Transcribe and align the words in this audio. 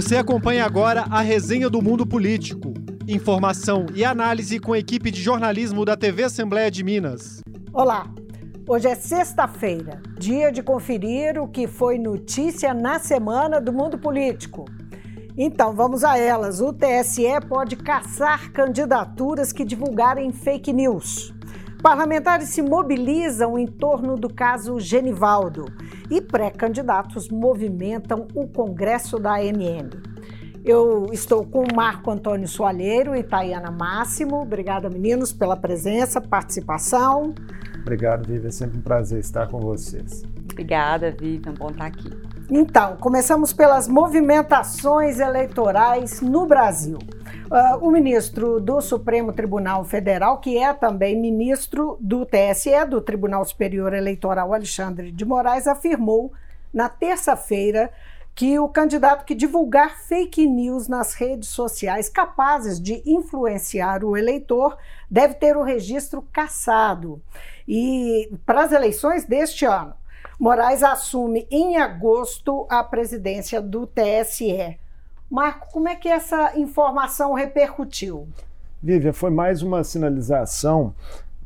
Você 0.00 0.16
acompanha 0.16 0.64
agora 0.64 1.04
a 1.10 1.20
resenha 1.20 1.68
do 1.68 1.82
Mundo 1.82 2.06
Político. 2.06 2.72
Informação 3.06 3.84
e 3.94 4.02
análise 4.02 4.58
com 4.58 4.72
a 4.72 4.78
equipe 4.78 5.10
de 5.10 5.20
jornalismo 5.20 5.84
da 5.84 5.94
TV 5.94 6.22
Assembleia 6.22 6.70
de 6.70 6.82
Minas. 6.82 7.42
Olá, 7.70 8.06
hoje 8.66 8.88
é 8.88 8.94
sexta-feira, 8.94 10.00
dia 10.18 10.50
de 10.50 10.62
conferir 10.62 11.38
o 11.38 11.46
que 11.46 11.66
foi 11.66 11.98
notícia 11.98 12.72
na 12.72 12.98
semana 12.98 13.60
do 13.60 13.74
mundo 13.74 13.98
político. 13.98 14.64
Então, 15.36 15.74
vamos 15.74 16.02
a 16.02 16.16
elas. 16.16 16.62
O 16.62 16.72
TSE 16.72 17.38
pode 17.46 17.76
caçar 17.76 18.50
candidaturas 18.52 19.52
que 19.52 19.66
divulgarem 19.66 20.32
fake 20.32 20.72
news. 20.72 21.34
Parlamentares 21.82 22.48
se 22.48 22.62
mobilizam 22.62 23.58
em 23.58 23.66
torno 23.66 24.16
do 24.16 24.32
caso 24.32 24.80
Genivaldo 24.80 25.66
e 26.10 26.20
pré-candidatos 26.20 27.28
movimentam 27.28 28.26
o 28.34 28.46
Congresso 28.48 29.18
da 29.18 29.42
MM. 29.42 29.90
Eu 30.64 31.06
estou 31.10 31.46
com 31.46 31.64
o 31.64 31.74
Marco 31.74 32.10
Antônio 32.10 32.46
Soalheiro 32.46 33.16
e 33.16 33.22
Tayana 33.22 33.70
Máximo. 33.70 34.42
Obrigada, 34.42 34.90
meninos, 34.90 35.32
pela 35.32 35.56
presença, 35.56 36.20
participação. 36.20 37.34
Obrigado, 37.80 38.26
Vivi. 38.26 38.46
É 38.46 38.50
sempre 38.50 38.78
um 38.78 38.82
prazer 38.82 39.20
estar 39.20 39.48
com 39.48 39.58
vocês. 39.58 40.22
Obrigada, 40.50 41.12
Vivi. 41.12 41.40
É 41.48 41.52
bom 41.52 41.70
estar 41.70 41.86
aqui. 41.86 42.10
Então, 42.50 42.96
começamos 42.96 43.52
pelas 43.52 43.88
movimentações 43.88 45.18
eleitorais 45.18 46.20
no 46.20 46.46
Brasil. 46.46 46.98
Uh, 47.50 47.84
o 47.84 47.90
ministro 47.90 48.60
do 48.60 48.80
Supremo 48.80 49.32
Tribunal 49.32 49.84
Federal, 49.84 50.38
que 50.38 50.56
é 50.56 50.72
também 50.72 51.20
ministro 51.20 51.98
do 52.00 52.24
TSE, 52.24 52.84
do 52.88 53.00
Tribunal 53.00 53.44
Superior 53.44 53.92
Eleitoral, 53.92 54.54
Alexandre 54.54 55.10
de 55.10 55.24
Moraes, 55.24 55.66
afirmou 55.66 56.32
na 56.72 56.88
terça-feira 56.88 57.90
que 58.36 58.56
o 58.60 58.68
candidato 58.68 59.24
que 59.24 59.34
divulgar 59.34 59.98
fake 59.98 60.46
news 60.46 60.86
nas 60.86 61.14
redes 61.14 61.48
sociais 61.48 62.08
capazes 62.08 62.80
de 62.80 63.02
influenciar 63.04 64.04
o 64.04 64.16
eleitor 64.16 64.78
deve 65.10 65.34
ter 65.34 65.56
o 65.56 65.64
registro 65.64 66.22
cassado. 66.32 67.20
E 67.66 68.32
para 68.46 68.62
as 68.62 68.70
eleições 68.70 69.24
deste 69.24 69.64
ano, 69.64 69.94
Moraes 70.38 70.84
assume 70.84 71.48
em 71.50 71.78
agosto 71.78 72.64
a 72.70 72.84
presidência 72.84 73.60
do 73.60 73.88
TSE. 73.88 74.78
Marco, 75.30 75.68
como 75.70 75.88
é 75.88 75.94
que 75.94 76.08
essa 76.08 76.58
informação 76.58 77.34
repercutiu? 77.34 78.26
Vivian, 78.82 79.12
foi 79.12 79.30
mais 79.30 79.62
uma 79.62 79.84
sinalização 79.84 80.92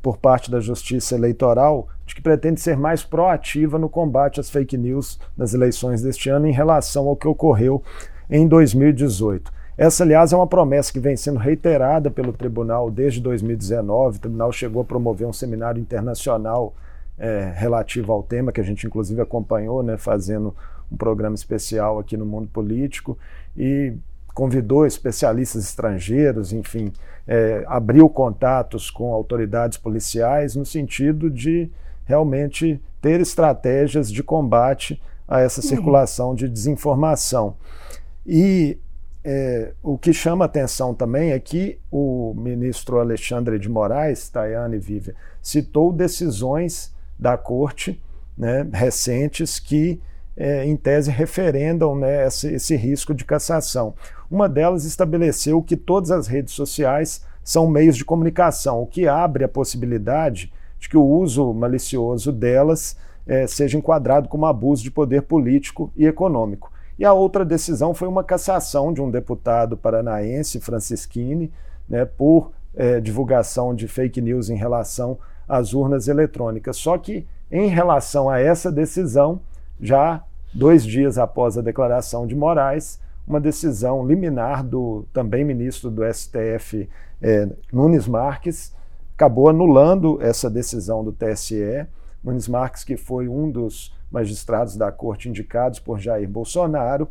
por 0.00 0.16
parte 0.16 0.50
da 0.50 0.58
Justiça 0.58 1.14
Eleitoral 1.14 1.88
de 2.06 2.14
que 2.14 2.22
pretende 2.22 2.62
ser 2.62 2.78
mais 2.78 3.02
proativa 3.02 3.78
no 3.78 3.88
combate 3.90 4.40
às 4.40 4.48
fake 4.48 4.78
news 4.78 5.20
nas 5.36 5.52
eleições 5.52 6.00
deste 6.00 6.30
ano 6.30 6.46
em 6.46 6.52
relação 6.52 7.08
ao 7.08 7.16
que 7.16 7.28
ocorreu 7.28 7.82
em 8.30 8.48
2018. 8.48 9.52
Essa, 9.77 10.02
aliás, 10.02 10.32
é 10.32 10.36
uma 10.36 10.46
promessa 10.46 10.90
que 10.90 11.00
vem 11.00 11.16
sendo 11.16 11.38
reiterada 11.38 12.10
pelo 12.10 12.32
tribunal 12.32 12.90
desde 12.90 13.20
2019. 13.20 14.16
O 14.16 14.20
tribunal 14.20 14.50
chegou 14.50 14.80
a 14.80 14.84
promover 14.84 15.27
um 15.27 15.32
seminário 15.32 15.80
internacional 15.80 16.72
é, 17.18 17.52
relativo 17.55 18.12
ao 18.12 18.22
tema, 18.22 18.50
que 18.50 18.60
a 18.60 18.64
gente 18.64 18.86
inclusive 18.86 19.20
acompanhou, 19.20 19.82
né, 19.82 19.98
fazendo 19.98 20.55
um 20.94 20.96
programa 20.96 21.34
especial 21.34 21.98
aqui 21.98 22.16
no 22.16 22.24
mundo 22.24 22.48
político 22.48 23.18
e 23.56 23.92
convidou 24.32 24.86
especialistas 24.86 25.64
estrangeiros, 25.64 26.52
enfim, 26.52 26.92
é, 27.26 27.64
abriu 27.66 28.08
contatos 28.08 28.90
com 28.90 29.12
autoridades 29.12 29.78
policiais 29.78 30.56
no 30.56 30.64
sentido 30.64 31.30
de 31.30 31.70
realmente 32.04 32.80
ter 33.00 33.20
estratégias 33.20 34.10
de 34.10 34.22
combate 34.22 35.00
a 35.26 35.40
essa 35.40 35.60
uhum. 35.60 35.68
circulação 35.68 36.34
de 36.34 36.48
desinformação. 36.48 37.56
E 38.26 38.78
é, 39.22 39.72
o 39.82 39.96
que 39.96 40.12
chama 40.12 40.44
atenção 40.44 40.94
também 40.94 41.30
é 41.30 41.38
que 41.38 41.78
o 41.90 42.34
ministro 42.36 42.98
Alexandre 42.98 43.58
de 43.58 43.68
Moraes, 43.68 44.28
Tayane 44.28 44.78
Vive, 44.78 45.14
citou 45.40 45.92
decisões 45.92 46.92
da 47.18 47.38
corte 47.38 48.02
né, 48.36 48.68
recentes 48.72 49.58
que 49.58 50.00
é, 50.36 50.64
em 50.64 50.77
tese, 50.77 51.11
referendam 51.11 51.95
né, 51.96 52.27
esse, 52.27 52.55
esse 52.55 52.77
risco 52.77 53.14
de 53.14 53.24
cassação. 53.24 53.95
Uma 54.30 54.48
delas 54.48 54.84
estabeleceu 54.84 55.62
que 55.62 55.77
todas 55.77 56.11
as 56.11 56.27
redes 56.27 56.55
sociais 56.55 57.24
são 57.42 57.68
meios 57.68 57.96
de 57.96 58.05
comunicação, 58.05 58.83
o 58.83 58.86
que 58.86 59.06
abre 59.06 59.45
a 59.45 59.48
possibilidade 59.48 60.52
de 60.78 60.89
que 60.89 60.96
o 60.96 61.05
uso 61.05 61.52
malicioso 61.52 62.33
delas 62.33 62.96
é, 63.27 63.46
seja 63.46 63.78
enquadrado 63.78 64.28
como 64.28 64.46
abuso 64.46 64.83
de 64.83 64.90
poder 64.90 65.22
político 65.22 65.90
e 65.96 66.06
econômico. 66.06 66.72
E 66.98 67.05
a 67.05 67.12
outra 67.12 67.45
decisão 67.45 67.92
foi 67.92 68.06
uma 68.06 68.22
cassação 68.22 68.92
de 68.92 69.02
um 69.02 69.11
deputado 69.11 69.77
paranaense, 69.77 70.61
Francisquini, 70.61 71.52
né, 71.89 72.05
por 72.05 72.52
é, 72.74 73.01
divulgação 73.01 73.74
de 73.74 73.89
fake 73.89 74.20
news 74.20 74.48
em 74.48 74.56
relação 74.56 75.18
às 75.48 75.74
urnas 75.74 76.08
eletrônicas. 76.08 76.77
Só 76.77 76.96
que, 76.96 77.27
em 77.51 77.68
relação 77.68 78.28
a 78.30 78.40
essa 78.40 78.70
decisão, 78.70 79.40
já 79.80 80.23
dois 80.52 80.85
dias 80.85 81.18
após 81.18 81.58
a 81.58 81.62
declaração 81.62 82.27
de 82.27 82.35
Moraes, 82.35 83.01
uma 83.27 83.40
decisão 83.40 84.07
liminar 84.07 84.62
do 84.62 85.07
também 85.12 85.45
ministro 85.45 85.90
do 85.90 86.02
STF, 86.12 86.89
é, 87.20 87.48
Nunes 87.73 88.07
Marques, 88.07 88.74
acabou 89.14 89.48
anulando 89.48 90.20
essa 90.20 90.51
decisão 90.51 91.02
do 91.02 91.13
TSE. 91.13 91.86
Nunes 92.23 92.48
Marques, 92.48 92.84
que 92.84 92.96
foi 92.96 93.29
um 93.29 93.51
dos 93.51 93.95
magistrados 94.11 94.77
da 94.77 94.92
corte 94.92 95.29
indicados 95.29 95.79
por 95.79 95.98
Jair 95.98 96.29
Bolsonaro, 96.29 97.08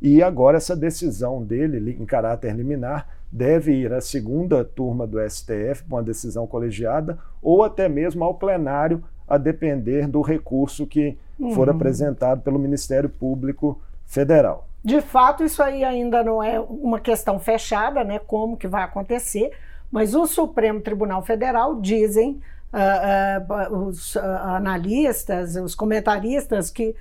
e 0.00 0.22
agora 0.22 0.58
essa 0.58 0.76
decisão 0.76 1.42
dele, 1.42 1.96
em 1.98 2.04
caráter 2.04 2.54
liminar, 2.54 3.08
deve 3.32 3.72
ir 3.72 3.92
à 3.92 4.00
segunda 4.00 4.64
turma 4.64 5.06
do 5.06 5.18
STF, 5.18 5.84
uma 5.88 6.02
decisão 6.02 6.46
colegiada, 6.46 7.18
ou 7.42 7.64
até 7.64 7.88
mesmo 7.88 8.22
ao 8.22 8.34
plenário, 8.34 9.02
a 9.26 9.38
depender 9.38 10.06
do 10.06 10.20
recurso 10.20 10.86
que 10.86 11.16
uhum. 11.38 11.54
for 11.54 11.68
apresentado 11.70 12.42
pelo 12.42 12.58
Ministério 12.58 13.08
Público 13.08 13.80
Federal. 14.06 14.68
De 14.84 15.00
fato, 15.00 15.42
isso 15.42 15.62
aí 15.62 15.82
ainda 15.82 16.22
não 16.22 16.42
é 16.42 16.60
uma 16.60 17.00
questão 17.00 17.38
fechada, 17.38 18.04
né? 18.04 18.18
Como 18.18 18.56
que 18.56 18.68
vai 18.68 18.82
acontecer, 18.82 19.50
mas 19.90 20.14
o 20.14 20.26
Supremo 20.26 20.80
Tribunal 20.80 21.22
Federal 21.22 21.80
dizem 21.80 22.42
uh, 22.72 23.72
uh, 23.72 23.88
os 23.88 24.16
uh, 24.16 24.20
analistas, 24.20 25.56
os 25.56 25.74
comentaristas 25.74 26.70
que 26.70 26.94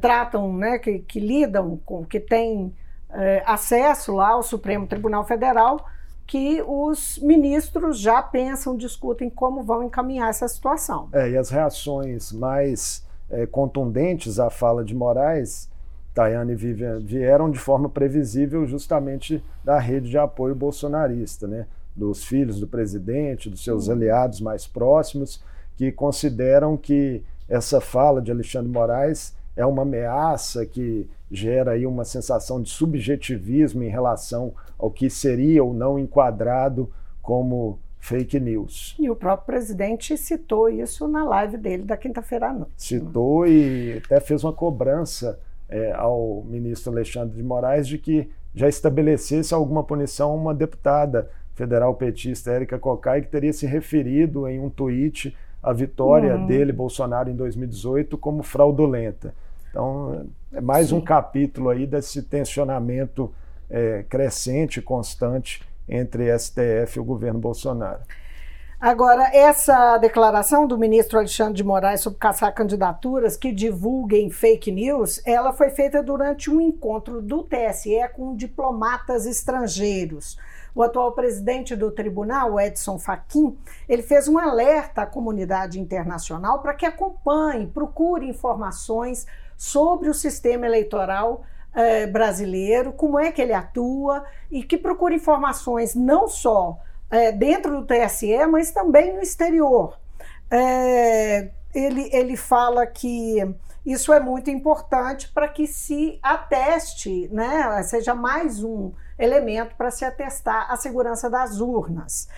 tratam, 0.00 0.52
né, 0.52 0.78
que, 0.78 0.98
que, 0.98 1.18
lidam 1.18 1.78
com, 1.84 2.04
que 2.04 2.20
têm 2.20 2.74
acesso 3.46 4.14
lá 4.14 4.32
ao 4.32 4.42
Supremo 4.42 4.86
Tribunal 4.86 5.24
Federal, 5.24 5.82
que 6.28 6.62
os 6.62 7.18
ministros 7.20 7.98
já 7.98 8.20
pensam, 8.22 8.76
discutem 8.76 9.30
como 9.30 9.62
vão 9.62 9.82
encaminhar 9.82 10.28
essa 10.28 10.46
situação. 10.46 11.08
É, 11.10 11.30
e 11.30 11.38
as 11.38 11.48
reações 11.48 12.30
mais 12.30 13.02
é, 13.30 13.46
contundentes 13.46 14.38
à 14.38 14.50
fala 14.50 14.84
de 14.84 14.94
Moraes, 14.94 15.70
Tayane 16.14 16.52
e 16.52 16.54
Vivian, 16.54 16.98
vieram 16.98 17.50
de 17.50 17.58
forma 17.58 17.88
previsível 17.88 18.66
justamente 18.66 19.42
da 19.64 19.78
rede 19.78 20.10
de 20.10 20.18
apoio 20.18 20.54
bolsonarista, 20.54 21.48
né? 21.48 21.66
dos 21.96 22.22
filhos 22.22 22.60
do 22.60 22.66
presidente, 22.66 23.48
dos 23.48 23.64
seus 23.64 23.86
uhum. 23.86 23.94
aliados 23.94 24.42
mais 24.42 24.66
próximos, 24.66 25.42
que 25.76 25.90
consideram 25.90 26.76
que 26.76 27.22
essa 27.48 27.80
fala 27.80 28.20
de 28.20 28.30
Alexandre 28.30 28.70
Moraes 28.70 29.34
é 29.56 29.64
uma 29.64 29.80
ameaça 29.80 30.66
que 30.66 31.08
gera 31.30 31.72
aí 31.72 31.86
uma 31.86 32.04
sensação 32.04 32.60
de 32.62 32.70
subjetivismo 32.70 33.82
em 33.82 33.88
relação 33.88 34.54
ao 34.78 34.90
que 34.90 35.10
seria 35.10 35.62
ou 35.62 35.74
não 35.74 35.98
enquadrado 35.98 36.90
como 37.20 37.78
fake 37.98 38.40
news. 38.40 38.96
E 38.98 39.10
o 39.10 39.16
próprio 39.16 39.46
presidente 39.46 40.16
citou 40.16 40.68
isso 40.68 41.06
na 41.08 41.24
live 41.24 41.56
dele 41.56 41.82
da 41.82 41.96
quinta-feira 41.96 42.48
à 42.48 42.52
noite. 42.52 42.72
Citou 42.76 43.46
e 43.46 44.00
até 44.04 44.20
fez 44.20 44.44
uma 44.44 44.52
cobrança 44.52 45.38
é, 45.68 45.92
ao 45.92 46.42
ministro 46.46 46.92
Alexandre 46.92 47.36
de 47.36 47.42
Moraes 47.42 47.86
de 47.86 47.98
que 47.98 48.30
já 48.54 48.68
estabelecesse 48.68 49.52
alguma 49.52 49.84
punição 49.84 50.30
a 50.30 50.34
uma 50.34 50.54
deputada 50.54 51.30
federal 51.54 51.94
petista, 51.94 52.52
Érica 52.52 52.78
Cocai, 52.78 53.20
que 53.20 53.28
teria 53.28 53.52
se 53.52 53.66
referido 53.66 54.48
em 54.48 54.60
um 54.60 54.70
tweet 54.70 55.36
à 55.62 55.72
vitória 55.72 56.36
uhum. 56.36 56.46
dele, 56.46 56.72
Bolsonaro, 56.72 57.28
em 57.28 57.34
2018, 57.34 58.16
como 58.16 58.42
fraudulenta. 58.42 59.34
Então, 59.68 60.26
é 60.52 60.60
mais 60.60 60.88
Sim. 60.88 60.96
um 60.96 61.00
capítulo 61.00 61.68
aí 61.68 61.86
desse 61.86 62.22
tensionamento 62.22 63.32
é, 63.68 64.04
crescente, 64.08 64.80
constante 64.80 65.62
entre 65.88 66.36
STF 66.38 66.96
e 66.96 67.00
o 67.00 67.04
governo 67.04 67.38
Bolsonaro. 67.38 68.00
Agora, 68.80 69.28
essa 69.34 69.98
declaração 69.98 70.64
do 70.64 70.78
ministro 70.78 71.18
Alexandre 71.18 71.54
de 71.54 71.64
Moraes 71.64 72.00
sobre 72.00 72.20
caçar 72.20 72.54
candidaturas 72.54 73.36
que 73.36 73.50
divulguem 73.50 74.30
fake 74.30 74.70
news, 74.70 75.20
ela 75.26 75.52
foi 75.52 75.70
feita 75.70 76.00
durante 76.00 76.48
um 76.48 76.60
encontro 76.60 77.20
do 77.20 77.42
TSE 77.42 78.08
com 78.14 78.36
diplomatas 78.36 79.26
estrangeiros. 79.26 80.38
O 80.76 80.82
atual 80.84 81.10
presidente 81.10 81.74
do 81.74 81.90
tribunal, 81.90 82.60
Edson 82.60 83.00
Fachin, 83.00 83.58
ele 83.88 84.02
fez 84.02 84.28
um 84.28 84.38
alerta 84.38 85.02
à 85.02 85.06
comunidade 85.06 85.80
internacional 85.80 86.60
para 86.60 86.72
que 86.72 86.86
acompanhe, 86.86 87.66
procure 87.66 88.28
informações 88.28 89.26
sobre 89.58 90.08
o 90.08 90.14
sistema 90.14 90.64
eleitoral 90.64 91.44
é, 91.74 92.06
brasileiro, 92.06 92.92
como 92.92 93.18
é 93.18 93.30
que 93.30 93.42
ele 93.42 93.52
atua 93.52 94.24
e 94.50 94.62
que 94.62 94.78
procura 94.78 95.14
informações 95.14 95.94
não 95.94 96.28
só 96.28 96.78
é, 97.10 97.32
dentro 97.32 97.80
do 97.80 97.86
TSE, 97.86 98.46
mas 98.46 98.70
também 98.70 99.14
no 99.14 99.20
exterior. 99.20 99.98
É, 100.50 101.50
ele, 101.74 102.08
ele 102.12 102.36
fala 102.36 102.86
que 102.86 103.36
isso 103.84 104.12
é 104.12 104.20
muito 104.20 104.48
importante 104.50 105.28
para 105.28 105.48
que 105.48 105.66
se 105.66 106.18
ateste, 106.22 107.28
né, 107.32 107.82
seja 107.82 108.14
mais 108.14 108.62
um 108.62 108.92
elemento 109.18 109.74
para 109.76 109.90
se 109.90 110.04
atestar 110.04 110.70
a 110.70 110.76
segurança 110.76 111.28
das 111.28 111.60
urnas. 111.60 112.28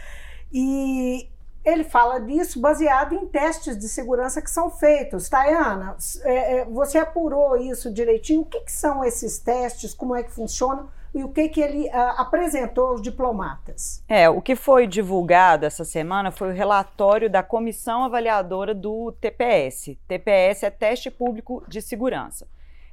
E 0.52 1.29
ele 1.64 1.84
fala 1.84 2.18
disso 2.18 2.60
baseado 2.60 3.14
em 3.14 3.26
testes 3.26 3.78
de 3.78 3.88
segurança 3.88 4.40
que 4.40 4.50
são 4.50 4.70
feitos. 4.70 5.28
Tayana, 5.28 5.96
é, 6.22 6.56
é, 6.56 6.64
você 6.64 6.98
apurou 6.98 7.56
isso 7.56 7.92
direitinho? 7.92 8.42
O 8.42 8.46
que, 8.46 8.60
que, 8.60 8.72
são 8.72 9.04
esses 9.04 9.38
testes? 9.38 9.92
Como 9.92 10.16
é 10.16 10.22
que 10.22 10.30
funcionam? 10.30 10.88
E 11.14 11.24
o 11.24 11.28
que, 11.28 11.48
que 11.48 11.60
ele 11.60 11.88
uh, 11.88 12.14
apresentou 12.16 12.88
aos 12.88 13.02
diplomatas? 13.02 14.02
É, 14.08 14.30
o 14.30 14.40
que 14.40 14.54
foi 14.54 14.86
divulgado 14.86 15.66
essa 15.66 15.84
semana 15.84 16.30
foi 16.30 16.50
o 16.50 16.54
relatório 16.54 17.28
da 17.28 17.42
Comissão 17.42 18.04
Avaliadora 18.04 18.72
do 18.72 19.12
TPS. 19.20 19.96
TPS 20.06 20.62
é 20.62 20.70
Teste 20.70 21.10
Público 21.10 21.64
de 21.66 21.82
Segurança. 21.82 22.46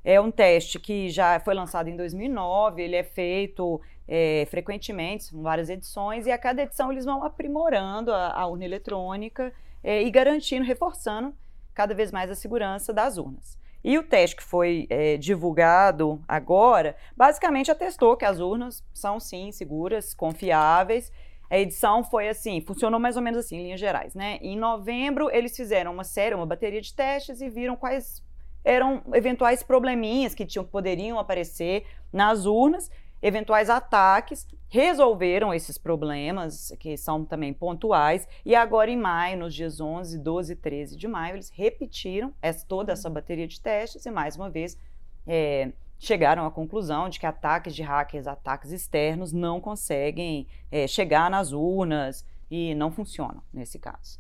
É 0.03 0.19
um 0.19 0.31
teste 0.31 0.79
que 0.79 1.09
já 1.09 1.39
foi 1.39 1.53
lançado 1.53 1.89
em 1.89 1.95
2009, 1.95 2.81
ele 2.81 2.95
é 2.95 3.03
feito 3.03 3.79
é, 4.07 4.47
frequentemente, 4.49 5.25
são 5.25 5.41
várias 5.41 5.69
edições, 5.69 6.25
e 6.25 6.31
a 6.31 6.37
cada 6.37 6.61
edição 6.63 6.91
eles 6.91 7.05
vão 7.05 7.23
aprimorando 7.23 8.13
a, 8.13 8.33
a 8.33 8.47
urna 8.47 8.65
eletrônica 8.65 9.53
é, 9.83 10.01
e 10.01 10.09
garantindo, 10.09 10.65
reforçando 10.65 11.33
cada 11.73 11.93
vez 11.93 12.11
mais 12.11 12.31
a 12.31 12.35
segurança 12.35 12.93
das 12.93 13.17
urnas. 13.17 13.57
E 13.83 13.97
o 13.97 14.03
teste 14.03 14.35
que 14.35 14.43
foi 14.43 14.87
é, 14.89 15.17
divulgado 15.17 16.21
agora, 16.27 16.95
basicamente 17.15 17.71
atestou 17.71 18.17
que 18.17 18.25
as 18.25 18.39
urnas 18.39 18.83
são 18.93 19.19
sim 19.19 19.51
seguras, 19.51 20.13
confiáveis. 20.13 21.11
A 21.49 21.57
edição 21.57 22.03
foi 22.03 22.27
assim, 22.27 22.59
funcionou 22.59 22.99
mais 22.99 23.15
ou 23.15 23.21
menos 23.21 23.39
assim, 23.39 23.57
em 23.57 23.63
linhas 23.63 23.79
gerais, 23.79 24.13
né? 24.13 24.39
Em 24.41 24.57
novembro, 24.57 25.29
eles 25.31 25.55
fizeram 25.55 25.93
uma 25.93 26.03
série, 26.03 26.35
uma 26.35 26.45
bateria 26.45 26.81
de 26.81 26.93
testes 26.93 27.39
e 27.39 27.49
viram 27.49 27.77
quais 27.77 28.21
eram 28.65 29.01
eventuais 29.13 29.63
probleminhas 29.63 30.35
que 30.35 30.45
tinham, 30.45 30.65
poderiam 30.65 31.17
aparecer 31.17 31.85
nas 32.11 32.45
urnas 32.45 32.91
eventuais 33.21 33.69
ataques, 33.69 34.47
resolveram 34.69 35.53
esses 35.53 35.77
problemas, 35.77 36.73
que 36.79 36.97
são 36.97 37.23
também 37.23 37.53
pontuais, 37.53 38.27
e 38.45 38.55
agora 38.55 38.91
em 38.91 38.97
maio, 38.97 39.39
nos 39.39 39.55
dias 39.55 39.79
11, 39.79 40.19
12 40.19 40.53
e 40.53 40.55
13 40.55 40.97
de 40.97 41.07
maio, 41.07 41.35
eles 41.35 41.49
repetiram 41.49 42.33
essa, 42.41 42.65
toda 42.65 42.91
essa 42.91 43.09
bateria 43.09 43.47
de 43.47 43.59
testes 43.59 44.05
e, 44.05 44.11
mais 44.11 44.35
uma 44.35 44.49
vez, 44.49 44.77
é, 45.25 45.71
chegaram 45.99 46.45
à 46.45 46.51
conclusão 46.51 47.09
de 47.09 47.19
que 47.19 47.25
ataques 47.25 47.75
de 47.75 47.81
hackers, 47.81 48.27
ataques 48.27 48.71
externos, 48.71 49.33
não 49.33 49.59
conseguem 49.59 50.47
é, 50.71 50.85
chegar 50.87 51.29
nas 51.29 51.51
urnas 51.51 52.25
e 52.51 52.75
não 52.75 52.91
funcionam 52.91 53.41
nesse 53.53 53.79
caso. 53.79 54.19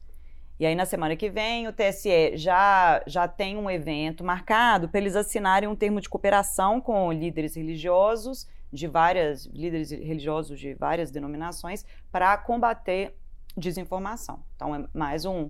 E 0.59 0.65
aí, 0.65 0.73
na 0.73 0.85
semana 0.85 1.15
que 1.15 1.29
vem, 1.29 1.67
o 1.67 1.73
TSE 1.73 2.35
já, 2.35 3.03
já 3.05 3.27
tem 3.27 3.57
um 3.57 3.69
evento 3.69 4.23
marcado 4.23 4.89
para 4.89 4.99
eles 4.99 5.15
assinarem 5.15 5.69
um 5.69 5.75
termo 5.75 6.01
de 6.01 6.09
cooperação 6.09 6.81
com 6.81 7.11
líderes 7.11 7.55
religiosos 7.55 8.47
de 8.71 8.87
várias 8.87 9.45
líderes 9.45 9.91
religiosos 9.91 10.59
de 10.59 10.73
várias 10.73 11.11
denominações 11.11 11.85
para 12.11 12.37
combater 12.37 13.15
desinformação. 13.55 14.43
Então 14.55 14.75
é 14.75 14.85
mais 14.93 15.25
um, 15.25 15.49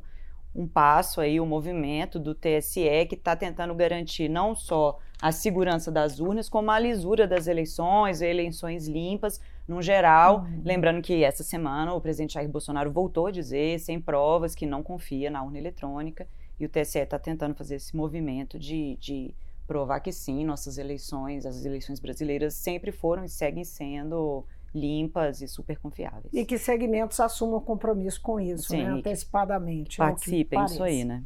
um 0.56 0.68
passo 0.68 1.20
aí, 1.20 1.40
o 1.40 1.44
um 1.44 1.48
movimento 1.48 2.20
do 2.20 2.34
TSE 2.34 3.06
que 3.08 3.16
está 3.16 3.36
tentando 3.36 3.74
garantir 3.76 4.30
não 4.30 4.56
só 4.56 4.98
a 5.22 5.32
segurança 5.32 5.92
das 5.92 6.20
urnas, 6.20 6.48
como 6.48 6.70
a 6.70 6.80
lisura 6.80 7.28
das 7.28 7.48
eleições, 7.48 8.22
eleições 8.22 8.88
limpas, 8.88 9.42
no 9.68 9.82
geral. 9.82 10.42
Uhum. 10.42 10.62
Lembrando 10.64 11.02
que 11.02 11.24
essa 11.24 11.44
semana 11.44 11.94
o 11.94 12.02
presidente 12.02 12.36
Jair 12.36 12.50
Bolsonaro 12.50 12.92
voltou 12.92 13.28
a 13.28 13.32
dizer, 13.32 13.80
sem 13.80 14.00
provas, 14.00 14.56
que 14.56 14.66
não 14.66 14.84
confia 14.84 15.30
na 15.30 15.44
urna 15.44 15.58
eletrônica, 15.58 16.28
e 16.60 16.66
o 16.66 16.70
TSE 16.70 17.00
está 17.00 17.20
tentando 17.20 17.56
fazer 17.56 17.76
esse 17.76 17.96
movimento 17.96 18.58
de, 18.58 18.96
de 18.98 19.34
provar 19.68 20.00
que 20.00 20.12
sim, 20.12 20.46
nossas 20.46 20.78
eleições, 20.78 21.46
as 21.46 21.66
eleições 21.66 22.00
brasileiras 22.00 22.54
sempre 22.56 22.92
foram 22.92 23.26
e 23.26 23.30
seguem 23.30 23.64
sendo 23.64 24.46
limpas 24.74 25.42
e 25.42 25.48
super 25.48 25.78
confiáveis. 25.78 26.34
E 26.34 26.46
que 26.46 26.58
segmentos 26.58 27.20
assumam 27.20 27.60
compromisso 27.60 28.22
com 28.22 28.40
isso, 28.40 28.70
sim, 28.70 28.84
né, 28.84 28.90
antecipadamente. 28.90 30.02
É 30.02 30.06
participem, 30.06 30.66
isso 30.66 30.84
aí, 30.84 31.04
né? 31.04 31.24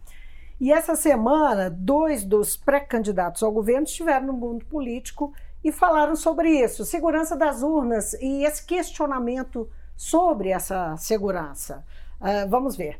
E 0.59 0.71
essa 0.71 0.95
semana, 0.95 1.69
dois 1.69 2.23
dos 2.23 2.55
pré-candidatos 2.55 3.41
ao 3.41 3.51
governo 3.51 3.83
estiveram 3.83 4.27
no 4.27 4.33
mundo 4.33 4.65
político 4.65 5.33
e 5.63 5.71
falaram 5.71 6.15
sobre 6.15 6.49
isso, 6.49 6.85
segurança 6.85 7.35
das 7.35 7.61
urnas 7.61 8.13
e 8.13 8.43
esse 8.43 8.65
questionamento 8.65 9.69
sobre 9.95 10.49
essa 10.49 10.95
segurança. 10.97 11.83
Uh, 12.19 12.47
vamos 12.49 12.75
ver. 12.75 12.99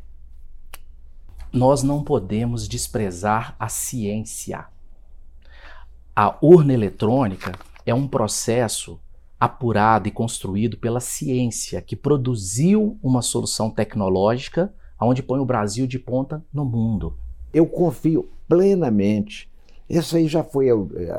Nós 1.53 1.83
não 1.83 2.03
podemos 2.03 2.67
desprezar 2.67 3.55
a 3.59 3.67
ciência. 3.67 4.65
A 6.15 6.37
urna 6.41 6.73
eletrônica 6.73 7.53
é 7.85 7.93
um 7.93 8.07
processo 8.07 8.99
apurado 9.39 10.07
e 10.07 10.11
construído 10.11 10.77
pela 10.77 10.99
ciência 10.99 11.81
que 11.81 11.95
produziu 11.95 12.99
uma 13.01 13.21
solução 13.21 13.69
tecnológica 13.69 14.73
onde 14.99 15.23
põe 15.23 15.39
o 15.39 15.45
Brasil 15.45 15.87
de 15.87 15.97
ponta 15.97 16.43
no 16.53 16.65
mundo. 16.65 17.15
Eu 17.53 17.65
confio 17.65 18.29
plenamente. 18.47 19.49
Isso 19.89 20.15
aí 20.15 20.27
já 20.27 20.43
foi, 20.43 20.67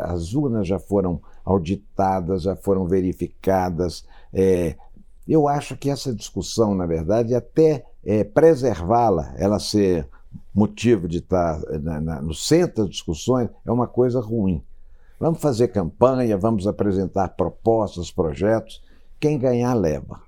as 0.05 0.35
urnas 0.35 0.69
já 0.69 0.79
foram 0.79 1.21
auditadas, 1.45 2.43
já 2.43 2.55
foram 2.55 2.87
verificadas. 2.87 4.07
É, 4.33 4.77
eu 5.27 5.49
acho 5.49 5.77
que 5.77 5.91
essa 5.91 6.15
discussão, 6.15 6.75
na 6.75 6.87
verdade, 6.87 7.35
até 7.35 7.85
é, 8.05 8.25
preservá-la, 8.25 9.35
ela 9.37 9.59
ser 9.59 10.07
motivo 10.55 11.09
de 11.09 11.19
estar 11.19 11.61
na, 11.81 12.01
na, 12.01 12.23
no 12.23 12.35
centro 12.35 12.83
das 12.83 12.91
discussões, 12.91 13.49
é 13.65 13.73
uma 13.73 13.89
coisa 13.89 14.21
ruim. 14.21 14.63
Vamos 15.23 15.41
fazer 15.41 15.69
campanha, 15.69 16.37
vamos 16.37 16.67
apresentar 16.67 17.29
propostas, 17.37 18.11
projetos. 18.11 18.83
Quem 19.21 19.39
ganhar, 19.39 19.73
leva. 19.73 20.21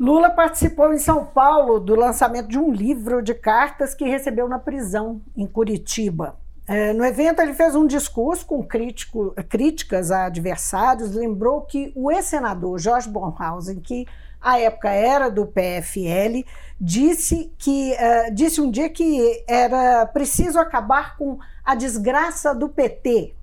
Lula 0.00 0.30
participou 0.30 0.94
em 0.94 0.98
São 0.98 1.26
Paulo 1.26 1.78
do 1.78 1.94
lançamento 1.94 2.48
de 2.48 2.58
um 2.58 2.72
livro 2.72 3.20
de 3.20 3.34
cartas 3.34 3.94
que 3.94 4.08
recebeu 4.08 4.48
na 4.48 4.58
prisão, 4.58 5.20
em 5.36 5.46
Curitiba. 5.46 6.38
É, 6.66 6.94
no 6.94 7.04
evento, 7.04 7.42
ele 7.42 7.52
fez 7.52 7.74
um 7.74 7.86
discurso 7.86 8.46
com 8.46 8.62
crítico, 8.62 9.34
críticas 9.46 10.10
a 10.10 10.24
adversários, 10.24 11.14
lembrou 11.14 11.60
que 11.60 11.92
o 11.94 12.10
ex-senador 12.10 12.78
Jorge 12.78 13.10
Bonhausen, 13.10 13.78
que 13.78 14.06
à 14.40 14.58
época 14.58 14.88
era 14.88 15.28
do 15.28 15.44
PFL, 15.44 16.46
disse 16.80 17.52
que 17.58 17.92
uh, 17.92 18.34
disse 18.34 18.60
um 18.60 18.70
dia 18.70 18.88
que 18.88 19.44
era 19.46 20.06
preciso 20.06 20.58
acabar 20.58 21.16
com 21.16 21.38
a 21.64 21.74
desgraça 21.74 22.54
do 22.54 22.68
PT, 22.68 23.34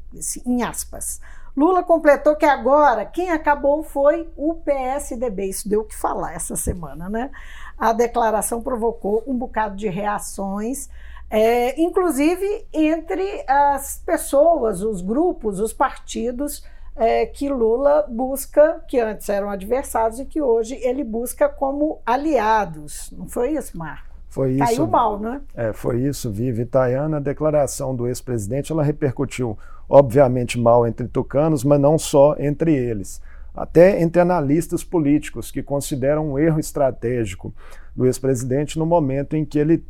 em 0.46 0.64
aspas. 0.64 1.20
Lula 1.56 1.84
completou 1.84 2.36
que 2.36 2.46
agora 2.46 3.06
quem 3.06 3.32
acabou 3.32 3.82
foi 3.82 4.30
o 4.36 4.56
PSDB. 4.56 5.46
Isso 5.46 5.70
deu 5.70 5.82
o 5.82 5.86
que 5.86 5.96
falar 5.96 6.34
essa 6.34 6.56
semana, 6.56 7.08
né? 7.08 7.32
A 7.78 7.94
declaração 7.94 8.62
provocou 8.62 9.24
um 9.26 9.38
bocado 9.38 9.76
de 9.76 9.88
reações, 9.88 10.90
é, 11.30 11.80
inclusive 11.82 12.66
entre 12.74 13.44
as 13.48 14.02
pessoas, 14.06 14.82
os 14.82 15.02
grupos, 15.02 15.60
os 15.60 15.74
partidos 15.74 16.64
é, 16.96 17.26
que 17.26 17.50
Lula 17.50 18.06
busca, 18.10 18.82
que 18.88 19.00
antes 19.00 19.28
eram 19.28 19.50
adversários 19.50 20.20
e 20.20 20.26
que 20.26 20.42
hoje 20.42 20.76
ele 20.82 21.04
busca 21.04 21.50
como 21.50 22.00
aliados. 22.06 23.12
Não 23.18 23.28
foi 23.28 23.52
isso, 23.52 23.78
Marco? 23.78 24.16
Foi 24.30 24.52
isso. 24.52 24.66
Caiu 24.66 24.88
mal, 24.88 25.20
né? 25.20 25.42
É, 25.56 25.74
foi 25.74 26.02
isso, 26.02 26.32
Vivi. 26.32 26.64
Itaiana, 26.64 27.18
a 27.18 27.22
declaração 27.22 27.96
do 27.96 28.08
ex-presidente, 28.08 28.72
ela 28.72 28.84
repercutiu, 28.84 29.58
obviamente, 29.90 30.60
mal 30.60 30.88
entre 30.88 31.08
tucanos, 31.08 31.64
mas 31.64 31.80
não 31.80 31.98
só 31.98 32.36
entre 32.38 32.74
eles. 32.76 33.22
Até 33.56 34.02
entre 34.02 34.22
analistas 34.22 34.84
políticos 34.84 35.52
que 35.52 35.64
consideram 35.64 36.32
um 36.32 36.40
erro 36.40 36.60
estratégico 36.60 37.54
do 37.96 38.06
ex-presidente 38.06 38.78
no 38.78 38.86
momento 38.86 39.38
em 39.38 39.46
que 39.46 39.58
ele 39.58 39.86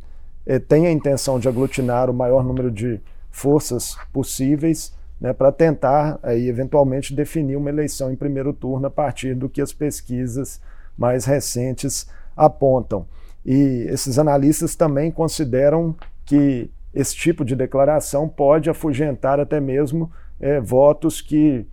eh, 0.46 0.60
tem 0.60 0.86
a 0.86 0.92
intenção 0.92 1.40
de 1.40 1.48
aglutinar 1.48 2.08
o 2.08 2.14
maior 2.14 2.44
número 2.44 2.70
de 2.70 3.00
forças 3.32 3.96
possíveis 4.12 4.96
né, 5.20 5.32
para 5.32 5.50
tentar, 5.50 6.18
aí, 6.22 6.48
eventualmente, 6.48 7.14
definir 7.14 7.56
uma 7.56 7.70
eleição 7.70 8.12
em 8.12 8.16
primeiro 8.16 8.52
turno 8.52 8.86
a 8.86 8.90
partir 8.90 9.34
do 9.34 9.48
que 9.48 9.62
as 9.62 9.72
pesquisas 9.72 10.60
mais 10.96 11.24
recentes 11.24 12.08
apontam. 12.36 13.06
E 13.44 13.86
esses 13.88 14.18
analistas 14.18 14.74
também 14.74 15.10
consideram 15.10 15.94
que 16.24 16.70
esse 16.92 17.14
tipo 17.14 17.44
de 17.44 17.54
declaração 17.54 18.28
pode 18.28 18.68
afugentar 18.68 19.38
até 19.38 19.60
mesmo 19.60 20.10
é, 20.40 20.60
votos 20.60 21.20
que 21.20 21.66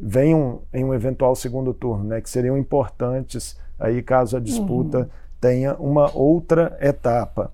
venham 0.00 0.62
em 0.72 0.84
um 0.84 0.94
eventual 0.94 1.34
segundo 1.34 1.74
turno, 1.74 2.04
né, 2.04 2.20
que 2.20 2.30
seriam 2.30 2.56
importantes 2.56 3.58
aí 3.78 4.02
caso 4.02 4.36
a 4.36 4.40
disputa 4.40 4.98
uhum. 4.98 5.06
tenha 5.40 5.74
uma 5.74 6.10
outra 6.16 6.76
etapa. 6.80 7.52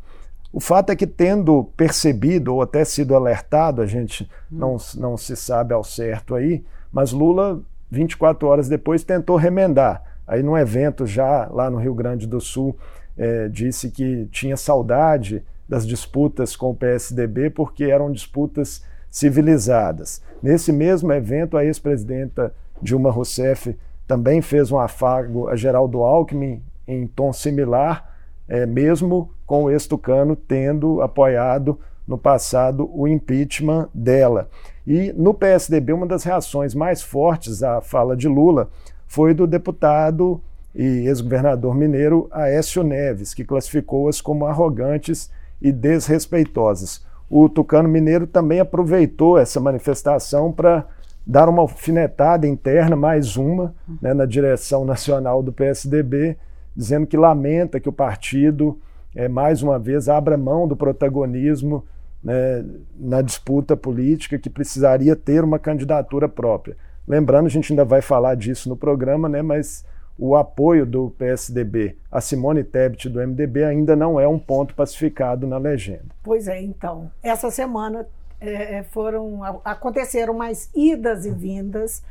O 0.54 0.60
fato 0.60 0.90
é 0.90 0.96
que, 0.96 1.04
tendo 1.04 1.64
percebido 1.76 2.54
ou 2.54 2.62
até 2.62 2.84
sido 2.84 3.16
alertado, 3.16 3.82
a 3.82 3.86
gente 3.86 4.30
não, 4.48 4.76
não 4.94 5.16
se 5.16 5.34
sabe 5.34 5.74
ao 5.74 5.82
certo 5.82 6.36
aí, 6.36 6.64
mas 6.92 7.10
Lula, 7.10 7.60
24 7.90 8.46
horas 8.46 8.68
depois, 8.68 9.02
tentou 9.02 9.34
remendar. 9.34 10.00
Aí, 10.24 10.44
num 10.44 10.56
evento 10.56 11.06
já 11.06 11.48
lá 11.48 11.68
no 11.68 11.78
Rio 11.78 11.92
Grande 11.92 12.24
do 12.24 12.40
Sul, 12.40 12.78
é, 13.18 13.48
disse 13.48 13.90
que 13.90 14.28
tinha 14.30 14.56
saudade 14.56 15.44
das 15.68 15.84
disputas 15.84 16.54
com 16.54 16.70
o 16.70 16.74
PSDB 16.76 17.50
porque 17.50 17.86
eram 17.86 18.12
disputas 18.12 18.84
civilizadas. 19.10 20.22
Nesse 20.40 20.70
mesmo 20.70 21.12
evento, 21.12 21.56
a 21.56 21.64
ex-presidenta 21.64 22.54
Dilma 22.80 23.10
Rousseff 23.10 23.76
também 24.06 24.40
fez 24.40 24.70
um 24.70 24.78
afago 24.78 25.48
a 25.48 25.56
Geraldo 25.56 26.04
Alckmin 26.04 26.62
em 26.86 27.08
tom 27.08 27.32
similar, 27.32 28.13
é, 28.48 28.66
mesmo 28.66 29.30
com 29.46 29.64
o 29.64 29.70
ex-tucano 29.70 30.36
tendo 30.36 31.00
apoiado 31.02 31.78
no 32.06 32.18
passado 32.18 32.90
o 32.92 33.08
impeachment 33.08 33.88
dela. 33.94 34.48
E 34.86 35.12
no 35.16 35.32
PSDB, 35.32 35.92
uma 35.92 36.06
das 36.06 36.24
reações 36.24 36.74
mais 36.74 37.02
fortes 37.02 37.62
à 37.62 37.80
fala 37.80 38.16
de 38.16 38.28
Lula 38.28 38.68
foi 39.06 39.32
do 39.32 39.46
deputado 39.46 40.40
e 40.74 41.06
ex-governador 41.06 41.74
mineiro 41.74 42.28
Aécio 42.30 42.82
Neves, 42.82 43.32
que 43.32 43.44
classificou-as 43.44 44.20
como 44.20 44.44
arrogantes 44.44 45.30
e 45.62 45.70
desrespeitosas. 45.70 47.04
O 47.30 47.48
tucano 47.48 47.88
mineiro 47.88 48.26
também 48.26 48.60
aproveitou 48.60 49.38
essa 49.38 49.60
manifestação 49.60 50.52
para 50.52 50.86
dar 51.26 51.48
uma 51.48 51.62
alfinetada 51.62 52.46
interna, 52.46 52.94
mais 52.96 53.36
uma, 53.36 53.74
né, 54.02 54.12
na 54.12 54.26
direção 54.26 54.84
nacional 54.84 55.42
do 55.42 55.52
PSDB, 55.52 56.36
dizendo 56.76 57.06
que 57.06 57.16
lamenta 57.16 57.80
que 57.80 57.88
o 57.88 57.92
partido, 57.92 58.78
é, 59.14 59.28
mais 59.28 59.62
uma 59.62 59.78
vez, 59.78 60.08
abra 60.08 60.36
mão 60.36 60.66
do 60.66 60.76
protagonismo 60.76 61.84
né, 62.22 62.64
na 62.98 63.22
disputa 63.22 63.76
política, 63.76 64.38
que 64.38 64.50
precisaria 64.50 65.14
ter 65.14 65.44
uma 65.44 65.58
candidatura 65.58 66.28
própria. 66.28 66.76
Lembrando, 67.06 67.46
a 67.46 67.50
gente 67.50 67.72
ainda 67.72 67.84
vai 67.84 68.00
falar 68.00 68.34
disso 68.34 68.68
no 68.68 68.76
programa, 68.76 69.28
né, 69.28 69.42
mas 69.42 69.84
o 70.18 70.36
apoio 70.36 70.86
do 70.86 71.10
PSDB 71.18 71.96
a 72.10 72.20
Simone 72.20 72.62
Tebet 72.62 73.08
do 73.08 73.18
MDB 73.18 73.64
ainda 73.64 73.96
não 73.96 74.20
é 74.20 74.28
um 74.28 74.38
ponto 74.38 74.72
pacificado 74.74 75.48
na 75.48 75.58
legenda. 75.58 76.06
Pois 76.22 76.46
é, 76.46 76.62
então. 76.62 77.10
Essa 77.20 77.50
semana 77.50 78.06
é, 78.40 78.84
foram 78.84 79.42
aconteceram 79.64 80.32
mais 80.32 80.70
idas 80.74 81.26
e 81.26 81.30
vindas 81.30 82.04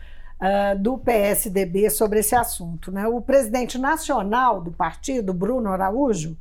uh, 0.44 0.78
do 0.78 0.98
PSDB 0.98 1.90
sobre 1.90 2.20
esse 2.20 2.36
assunto. 2.36 2.92
Né? 2.92 3.08
O 3.08 3.22
presidente 3.22 3.78
nacional 3.78 4.60
do 4.60 4.72
partido, 4.72 5.34
Bruno 5.34 5.72
Araújo, 5.72 6.38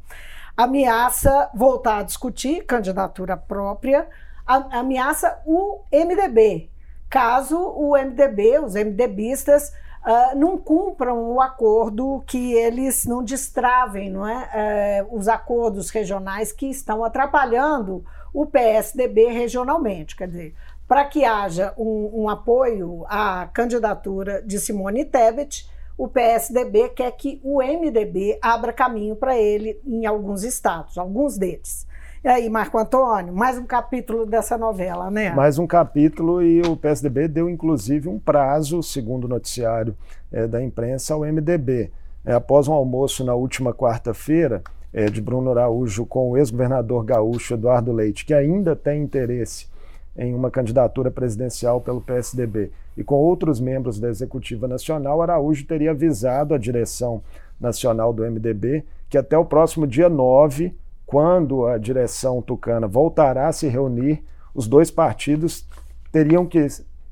ameaça 0.57 1.49
voltar 1.55 1.99
a 1.99 2.03
discutir 2.03 2.65
candidatura 2.65 3.37
própria, 3.37 4.09
ameaça 4.45 5.41
o 5.47 5.83
MDB, 5.91 6.69
caso 7.09 7.57
o 7.57 7.97
MDB, 7.97 8.59
os 8.59 8.75
MDBistas, 8.75 9.73
uh, 10.05 10.37
não 10.37 10.59
cumpram 10.59 11.31
o 11.31 11.41
acordo, 11.41 12.23
que 12.27 12.53
eles 12.55 13.07
não 13.07 13.23
destravem 13.23 14.11
não 14.11 14.27
é? 14.27 15.07
Uh, 15.09 15.17
os 15.17 15.29
acordos 15.29 15.91
regionais 15.91 16.53
que 16.53 16.67
estão 16.67 17.05
atrapalhando 17.05 18.05
o 18.35 18.47
PSDB 18.47 19.27
regionalmente. 19.27 20.17
Quer 20.17 20.29
dizer, 20.29 20.55
para 20.93 21.07
que 21.07 21.25
haja 21.25 21.73
um, 21.79 22.25
um, 22.25 22.29
apoio 22.29 23.07
à 23.09 23.49
candidatura 23.51 24.43
de 24.43 24.61
Simone 24.61 25.07
Tebet, 25.07 25.67
o 25.97 26.07
PSDB 26.07 26.91
quer 26.91 27.11
que 27.13 27.41
o 27.43 27.63
MDB 27.63 28.39
abra 28.43 28.75
caminho 28.75 29.17
para 29.17 29.35
ele 29.35 29.81
em 29.87 30.05
alguns 30.05 30.45
estados, 30.45 30.99
alguns 30.99 31.39
deles. 31.39 31.87
E 32.23 32.29
aí, 32.29 32.51
Marco 32.51 32.77
Antônio, 32.77 33.33
mais 33.33 33.57
um 33.57 33.65
capítulo 33.65 34.27
dessa 34.27 34.59
novela, 34.59 35.11
né? 35.11 35.31
Mais 35.31 35.59
um 35.59 35.67
capítulo 35.67 36.43
e 36.43 36.61
o 36.61 36.77
PSDB 36.77 37.27
deu 37.27 37.49
inclusive 37.49 38.07
um 38.07 38.19
prazo, 38.19 38.83
segundo 38.83 39.25
o 39.25 39.29
noticiário 39.29 39.97
é, 40.31 40.47
da 40.47 40.63
imprensa, 40.63 41.15
ao 41.15 41.21
MDB. 41.21 41.91
É, 42.23 42.35
após 42.35 42.69
um 42.69 42.75
almoço 42.75 43.25
na 43.25 43.35
última 43.35 43.73
quarta-feira 43.73 44.63
é, 44.93 45.07
de 45.07 45.23
Bruno 45.23 45.53
Araújo 45.53 46.05
com 46.05 46.33
o 46.33 46.37
ex-governador 46.37 47.03
gaúcho 47.03 47.55
Eduardo 47.55 47.93
Leite, 47.93 48.27
que 48.27 48.35
ainda 48.35 48.77
tem 48.77 49.01
interesse 49.03 49.72
em 50.16 50.35
uma 50.35 50.50
candidatura 50.50 51.11
presidencial 51.11 51.81
pelo 51.81 52.00
PSDB, 52.00 52.71
e 52.97 53.02
com 53.02 53.14
outros 53.14 53.61
membros 53.61 53.99
da 53.99 54.09
Executiva 54.09 54.69
Nacional, 54.69 55.23
Araújo 55.23 55.66
teria 55.66 55.92
avisado 55.92 56.54
a 56.54 56.59
direção 56.59 57.23
nacional 57.61 58.12
do 58.12 58.23
MDB 58.23 58.85
que 59.09 59.19
até 59.19 59.37
o 59.37 59.45
próximo 59.45 59.87
dia 59.87 60.09
9 60.09 60.75
quando 61.12 61.66
a 61.66 61.76
direção 61.76 62.40
tucana 62.40 62.88
voltará 62.88 63.49
a 63.49 63.52
se 63.52 63.69
reunir, 63.69 64.25
os 64.54 64.66
dois 64.66 64.90
partidos 64.90 65.69
teriam 66.11 66.47
que 66.47 66.66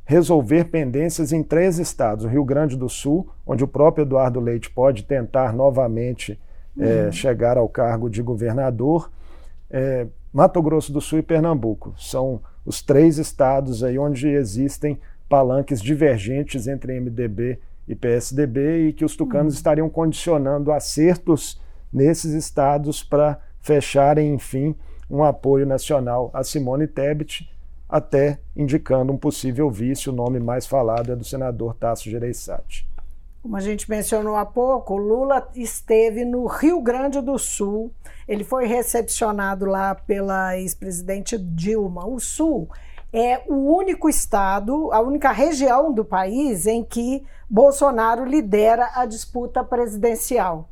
resolver 0.07 0.71
pendências 0.71 1.35
em 1.35 1.43
três 1.43 1.79
estados: 1.79 2.25
o 2.25 2.29
Rio 2.29 2.43
Grande 2.43 2.79
do 2.79 2.89
Sul, 2.89 3.29
onde 3.47 3.63
o 3.63 3.69
próprio 3.69 4.05
Eduardo 4.05 4.41
Leite 4.41 4.71
pode 4.71 5.03
tentar 5.03 5.53
novamente 5.53 6.41
é, 6.79 6.83
uhum. 6.83 7.09
é, 7.09 7.13
chegar 7.13 7.59
ao 7.59 7.69
cargo 7.69 8.09
de 8.09 8.23
governador, 8.23 9.11
é, 9.71 10.07
Mato 10.33 10.63
Grosso 10.63 10.91
do 10.95 11.01
Sul 11.03 11.19
e 11.19 11.23
Pernambuco. 11.23 11.93
São 11.99 12.41
os 12.65 12.83
três 12.83 13.19
estados 13.19 13.83
aí 13.83 13.99
onde 13.99 14.29
existem 14.29 14.99
palanques 15.29 15.81
divergentes 15.81 16.67
entre 16.67 16.99
MDB 16.99 17.59
e 17.87 17.95
PSDB 17.95 18.89
e 18.89 18.93
que 18.93 19.05
os 19.05 19.17
tucanos 19.17 19.55
uhum. 19.55 19.57
estariam 19.57 19.89
condicionando 19.89 20.73
acertos 20.73 21.61
nesses 21.93 22.33
estados 22.33 23.03
para 23.03 23.41
fecharem, 23.61 24.35
enfim, 24.35 24.75
um 25.09 25.23
apoio 25.23 25.67
nacional 25.67 26.31
a 26.33 26.43
Simone 26.43 26.87
Tebet, 26.87 27.49
até 27.89 28.39
indicando 28.57 29.13
um 29.13 29.17
possível 29.17 29.71
vice. 29.71 30.09
O 30.09 30.13
nome 30.13 30.39
mais 30.39 30.67
falado 30.67 31.13
é 31.13 31.17
do 31.17 31.25
senador 31.25 31.75
Tasso 31.75 32.09
Gereissati. 32.09 32.89
Como 33.43 33.57
a 33.57 33.61
gente 33.61 33.89
mencionou 33.89 34.37
há 34.37 34.45
pouco, 34.45 34.97
Lula 34.97 35.49
esteve 35.55 36.27
no 36.27 36.47
Rio 36.47 36.83
Grande 36.83 37.23
do 37.23 37.39
Sul. 37.39 37.91
Ele 38.29 38.45
foi 38.45 38.67
recepcionado 38.67 39.65
lá 39.65 39.95
pela 39.95 40.59
ex-presidente 40.59 41.39
Dilma. 41.39 42.07
O 42.07 42.21
Sul 42.21 42.69
é 43.11 43.43
o 43.49 43.75
único 43.75 44.11
estado, 44.11 44.93
a 44.93 45.01
única 45.01 45.33
região 45.33 45.91
do 45.91 46.05
país 46.05 46.67
em 46.67 46.85
que 46.85 47.25
Bolsonaro 47.49 48.27
lidera 48.27 48.91
a 48.95 49.07
disputa 49.07 49.65
presidencial. 49.65 50.69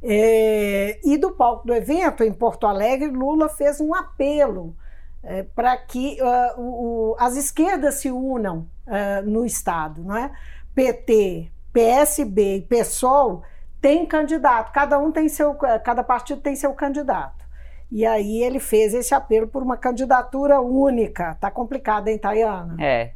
É, 0.00 1.00
e 1.04 1.16
do 1.18 1.32
palco 1.32 1.66
do 1.66 1.74
evento, 1.74 2.22
em 2.22 2.32
Porto 2.32 2.66
Alegre, 2.68 3.08
Lula 3.08 3.48
fez 3.48 3.80
um 3.80 3.94
apelo 3.94 4.76
é, 5.22 5.42
para 5.42 5.76
que 5.76 6.18
uh, 6.20 6.60
o, 6.60 7.16
as 7.18 7.36
esquerdas 7.36 7.96
se 7.96 8.10
unam 8.10 8.66
uh, 8.86 9.28
no 9.28 9.44
Estado. 9.44 10.02
Não 10.02 10.16
é? 10.16 10.32
PT, 10.74 11.50
PSB 11.72 12.56
e 12.56 12.62
PSOL 12.62 13.42
têm 13.80 14.06
candidato, 14.06 14.72
cada 14.72 14.98
um 14.98 15.10
tem 15.10 15.28
seu, 15.28 15.54
cada 15.54 16.04
partido 16.04 16.40
tem 16.40 16.54
seu 16.54 16.72
candidato. 16.74 17.42
E 17.90 18.06
aí 18.06 18.42
ele 18.42 18.58
fez 18.58 18.94
esse 18.94 19.14
apelo 19.14 19.46
por 19.46 19.62
uma 19.62 19.76
candidatura 19.76 20.60
única. 20.60 21.36
Tá 21.40 21.50
complicado, 21.50 22.08
hein, 22.08 22.16
Tayana? 22.16 22.76
É, 22.80 23.10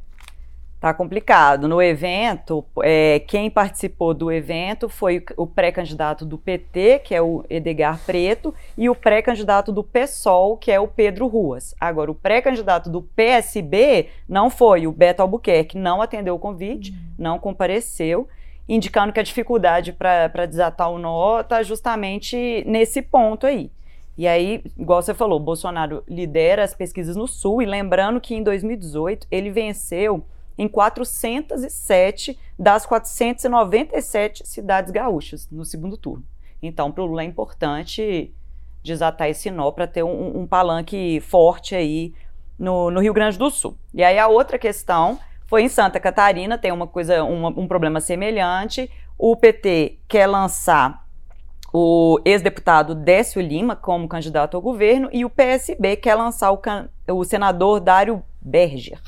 Tá 0.79 0.93
complicado. 0.93 1.67
No 1.67 1.81
evento, 1.81 2.65
é, 2.83 3.21
quem 3.21 3.51
participou 3.51 4.13
do 4.13 4.31
evento 4.31 4.91
foi 4.91 5.25
o 5.37 5.47
pré-candidato 5.47 6.27
do 6.27 6.37
PT, 6.37 7.01
que 7.03 7.15
é 7.15 7.23
o 7.23 7.43
Edgar 7.49 7.99
Preto, 8.05 8.55
e 8.77 8.89
o 8.91 8.95
pré-candidato 8.95 9.73
do 9.73 9.83
PSOL, 9.83 10.57
que 10.57 10.71
é 10.71 10.79
o 10.79 10.87
Pedro 10.87 11.27
Ruas. 11.27 11.75
Agora, 11.81 12.11
o 12.11 12.15
pré-candidato 12.15 12.91
do 12.91 13.01
PSB 13.01 14.11
não 14.29 14.51
foi, 14.51 14.87
o 14.87 14.93
Beto 14.93 15.23
Albuquerque 15.23 15.79
não 15.79 16.03
atendeu 16.03 16.35
o 16.35 16.39
convite, 16.39 16.93
uhum. 16.93 16.99
não 17.19 17.39
compareceu, 17.39 18.29
indicando 18.69 19.13
que 19.13 19.21
a 19.21 19.23
dificuldade 19.23 19.93
para 19.93 20.47
desatar 20.47 20.91
o 20.91 20.99
nó 20.99 21.41
está 21.41 21.63
justamente 21.63 22.65
nesse 22.67 23.01
ponto 23.03 23.47
aí. 23.47 23.71
E 24.19 24.27
aí, 24.27 24.65
igual 24.79 25.03
você 25.03 25.13
falou, 25.13 25.39
Bolsonaro 25.39 26.03
lidera 26.09 26.65
as 26.65 26.75
pesquisas 26.75 27.17
no 27.17 27.29
Sul, 27.29 27.61
e 27.61 27.67
lembrando 27.67 28.21
que 28.21 28.35
em 28.35 28.43
2018 28.43 29.27
ele 29.31 29.51
venceu 29.51 30.25
em 30.57 30.67
407 30.67 32.39
das 32.59 32.87
497 32.87 34.47
cidades 34.47 34.91
gaúchas 34.91 35.49
no 35.51 35.67
segundo 35.67 35.99
turno. 35.99 36.25
Então, 36.63 36.91
para 36.91 37.03
o 37.03 37.07
Lula 37.07 37.23
é 37.23 37.27
importante 37.27 38.35
desatar 38.83 39.29
esse 39.29 39.51
nó 39.51 39.71
para 39.71 39.87
ter 39.87 40.03
um, 40.03 40.41
um, 40.41 40.47
palanque 40.47 41.21
forte 41.21 41.75
aí 41.75 42.15
no, 42.59 42.91
no, 42.91 43.01
Rio 43.01 43.13
Grande 43.13 43.37
do 43.37 43.51
Sul. 43.51 43.77
E 43.93 44.03
aí 44.03 44.19
a 44.19 44.29
outra 44.29 44.59
questão 44.59 45.19
foi 45.47 45.63
em 45.63 45.69
Santa 45.69 46.01
Catarina, 46.01 46.59
tem 46.59 46.73
uma 46.73 46.87
coisa, 46.87 47.23
uma, 47.23 47.49
um 47.49 47.69
problema 47.69 48.01
semelhante. 48.01 48.91
O 49.19 49.37
PT 49.37 49.99
quer 50.09 50.27
lançar 50.27 51.07
o 51.73 52.19
ex-deputado 52.25 52.95
Décio 52.95 53.41
Lima 53.41 53.77
como 53.77 54.09
candidato 54.09 54.57
ao 54.57 54.63
governo 54.63 55.09
e 55.13 55.25
o 55.25 55.31
PSB 55.31 55.97
quer 55.97 56.15
lançar 56.15 56.53
o, 56.53 56.61
o 57.09 57.25
senador 57.25 57.81
Dário 57.81 58.23
Berger. 58.41 59.01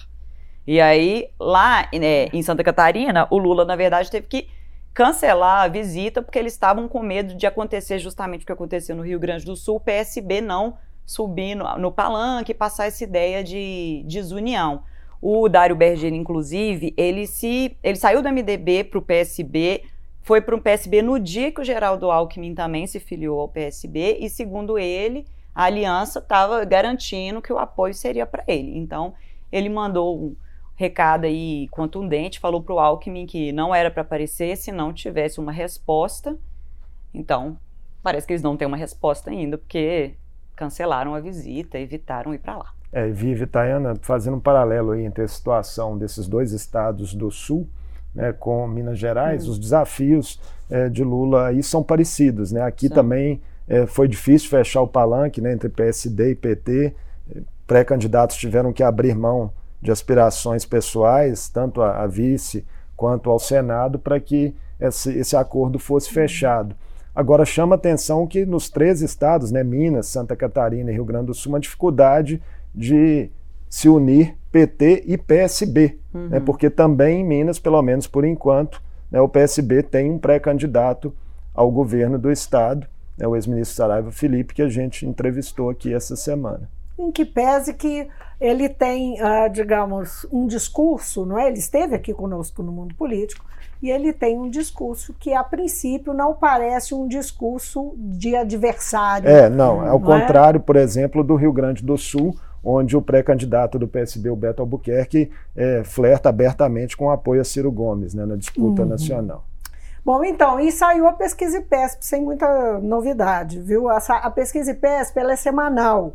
E 0.67 0.81
aí, 0.81 1.31
lá 1.41 1.89
né, 1.95 2.27
em 2.27 2.43
Santa 2.43 2.63
Catarina, 2.63 3.27
o 3.31 3.39
Lula, 3.39 3.65
na 3.65 3.75
verdade, 3.75 4.11
teve 4.11 4.27
que 4.27 4.49
cancelar 4.93 5.63
a 5.63 5.69
visita 5.69 6.21
porque 6.21 6.39
eles 6.39 6.53
estavam 6.53 6.89
com 6.89 7.03
medo 7.03 7.35
de 7.35 7.47
acontecer 7.47 7.99
justamente 7.99 8.43
o 8.43 8.47
que 8.47 8.53
aconteceu 8.53 8.95
no 8.95 9.03
Rio 9.03 9.19
Grande 9.19 9.45
do 9.45 9.57
Sul, 9.57 9.77
o 9.77 9.81
PSB 9.81 10.41
não 10.41 10.77
subir 11.07 11.55
no, 11.55 11.79
no 11.79 11.91
palanque 11.91 12.53
e 12.53 12.55
passar 12.55 12.87
essa 12.87 13.03
ideia 13.03 13.43
de 13.43 14.05
desunião. 14.07 14.83
O 15.21 15.49
Dário 15.49 15.75
Berger, 15.75 16.13
inclusive, 16.15 16.95
ele 16.97 17.27
se 17.27 17.77
ele 17.83 17.97
saiu 17.97 18.23
do 18.23 18.29
MDB 18.29 18.85
para 18.85 18.99
o 18.99 19.03
PSB, 19.03 19.83
foi 20.23 20.41
para 20.41 20.55
o 20.55 20.61
PSB 20.61 21.03
no 21.03 21.19
dia 21.19 21.51
que 21.51 21.61
o 21.61 21.65
Geraldo 21.65 22.11
Alckmin 22.11 22.55
também 22.55 22.87
se 22.87 23.01
filiou 23.01 23.41
ao 23.41 23.49
PSB, 23.49 24.19
e 24.21 24.29
segundo 24.29 24.79
ele, 24.79 25.27
a 25.55 25.65
aliança 25.65 26.21
estava 26.21 26.65
garantindo 26.65 27.43
que 27.43 27.53
o 27.53 27.59
apoio 27.59 27.95
seria 27.95 28.27
para 28.27 28.45
ele. 28.47 28.79
Então, 28.79 29.15
ele 29.51 29.69
mandou 29.69 30.17
um 30.17 30.37
recado 30.77 31.25
aí 31.25 31.67
contundente, 31.69 32.39
falou 32.39 32.63
para 32.63 32.75
o 32.75 32.79
Alckmin 32.79 33.27
que 33.27 33.51
não 33.51 33.75
era 33.75 33.91
para 33.91 34.03
aparecer 34.03 34.57
se 34.57 34.71
não 34.71 34.93
tivesse 34.93 35.41
uma 35.41 35.51
resposta. 35.51 36.39
Então, 37.13 37.59
parece 38.03 38.25
que 38.25 38.33
eles 38.33 38.43
não 38.43 38.57
têm 38.57 38.69
uma 38.69 38.77
resposta 38.77 39.31
ainda, 39.31 39.59
porque 39.59 40.15
cancelaram 40.55 41.15
a 41.15 41.21
visita, 41.21 41.79
evitaram 41.79 42.33
ir 42.33 42.39
para 42.39 42.57
lá. 42.57 42.78
É, 42.93 43.09
Vivi 43.09 43.47
Tayana, 43.47 43.95
fazendo 44.01 44.37
um 44.39 44.41
paralelo 44.41 44.93
aí 44.93 45.05
entre 45.05 45.23
a 45.23 45.29
situação 45.29 45.99
desses 45.99 46.27
dois 46.27 46.53
estados 46.53 47.15
do 47.15 47.31
Sul, 47.31 47.69
né, 48.15 48.33
com 48.33 48.67
Minas 48.67 48.99
Gerais, 48.99 49.47
hum. 49.47 49.53
os 49.53 49.59
desafios 49.59 50.41
é, 50.71 50.89
de 50.89 51.05
Lula 51.05 51.49
aí 51.49 51.63
são 51.63 51.83
parecidos. 51.83 52.51
Né? 52.51 52.63
Aqui 52.63 52.89
Sim. 52.89 52.95
também 52.95 53.41
é, 53.69 53.87
foi 53.87 54.09
difícil 54.09 54.49
fechar 54.49 54.83
o 54.83 54.89
palanque 54.89 55.41
né, 55.41 55.53
entre 55.53 55.69
PSD 55.69 56.31
e 56.31 56.35
PT. 56.35 56.95
Pré-candidatos 57.67 58.37
tiveram 58.37 58.73
que 58.73 58.83
abrir 58.83 59.15
mão 59.15 59.53
de 59.81 59.91
aspirações 59.91 60.65
pessoais, 60.65 61.49
tanto 61.49 61.83
a, 61.83 62.03
a 62.03 62.07
vice 62.07 62.67
quanto 62.97 63.31
ao 63.31 63.39
Senado, 63.39 63.99
para 63.99 64.19
que 64.19 64.55
esse, 64.81 65.17
esse, 65.19 65.37
acordo 65.37 65.79
fosse 65.79 66.11
fechado. 66.11 66.75
Agora 67.15 67.45
chama 67.45 67.75
atenção 67.75 68.27
que 68.27 68.47
nos 68.47 68.71
três 68.71 69.03
estados, 69.03 69.51
né, 69.51 69.63
Minas, 69.63 70.07
Santa 70.07 70.35
Catarina 70.35 70.91
e 70.91 70.95
Rio 70.95 71.05
Grande 71.05 71.27
do 71.27 71.35
Sul, 71.35 71.53
uma 71.53 71.61
dificuldade 71.61 72.41
de 72.79 73.31
se 73.69 73.89
unir 73.89 74.37
PT 74.51 75.05
e 75.07 75.19
PSB, 75.19 75.99
né, 76.13 76.21
uhum. 76.21 76.29
né, 76.29 76.41
porque 76.41 76.71
também 76.71 77.21
em 77.21 77.25
Minas, 77.25 77.59
pelo 77.59 77.83
menos 77.83 78.07
por 78.07 78.25
enquanto, 78.25 78.81
né, 79.11 79.21
o 79.21 79.29
PSB 79.29 79.83
tem 79.83 80.11
um 80.11 80.19
pré-candidato 80.19 81.13
ao 81.55 81.71
governo 81.71 82.19
do 82.19 82.31
estado 82.31 82.87
né, 83.19 83.27
o 83.27 83.35
ex-ministro 83.35 83.77
Saraiva 83.77 84.13
Felipe, 84.13 84.55
que 84.55 84.63
a 84.63 84.69
gente 84.69 85.05
entrevistou 85.05 85.69
aqui 85.69 85.93
essa 85.93 86.15
semana. 86.15 86.71
Em 86.97 87.11
que 87.11 87.25
pese 87.25 87.75
que 87.75 88.09
ele 88.41 88.69
tem, 88.69 89.21
uh, 89.21 89.51
digamos, 89.53 90.27
um 90.33 90.47
discurso, 90.47 91.27
não 91.27 91.39
é? 91.39 91.49
Ele 91.49 91.59
esteve 91.59 91.95
aqui 91.95 92.15
conosco 92.15 92.63
no 92.63 92.73
mundo 92.73 92.95
político 92.95 93.45
e 93.83 93.91
ele 93.91 94.13
tem 94.13 94.39
um 94.39 94.49
discurso 94.49 95.15
que, 95.19 95.33
a 95.33 95.43
princípio, 95.43 96.13
não 96.13 96.35
parece 96.35 96.95
um 96.95 97.07
discurso 97.07 97.95
de 97.97 98.35
adversário. 98.35 99.29
É, 99.29 99.49
não, 99.49 99.81
ao 99.81 99.99
não 99.99 100.15
é? 100.15 100.21
contrário, 100.21 100.59
é? 100.59 100.63
por 100.63 100.77
exemplo, 100.77 101.23
do 101.23 101.37
Rio 101.37 101.53
Grande 101.53 101.85
do 101.85 101.97
Sul, 101.97 102.35
onde 102.63 102.97
o 102.97 103.03
pré-candidato 103.03 103.79
do 103.79 103.89
PSB, 103.89 104.31
o 104.31 104.37
Beto 104.37 104.63
Albuquerque, 104.63 105.31
é, 105.57 105.83
flerta 105.85 106.29
abertamente 106.29 106.97
com 106.97 107.07
o 107.07 107.11
apoio 107.11 107.41
a 107.41 107.45
Ciro 107.45 107.71
Gomes 107.71 108.15
né, 108.15 108.27
na 108.27 108.37
disputa 108.37 108.83
uhum. 108.83 108.89
nacional. 108.89 109.45
Bom, 110.05 110.25
então, 110.25 110.59
e 110.59 110.73
saiu 110.73 111.07
a 111.07 111.13
pesquisa 111.13 111.59
IPESP 111.59 112.05
sem 112.05 112.23
muita 112.23 112.79
novidade, 112.79 113.61
viu? 113.61 113.89
A, 113.89 113.99
a 113.99 114.31
pesquisa 114.31 114.71
IPESP 114.71 115.19
ela 115.19 115.33
é 115.33 115.37
semanal. 115.37 116.15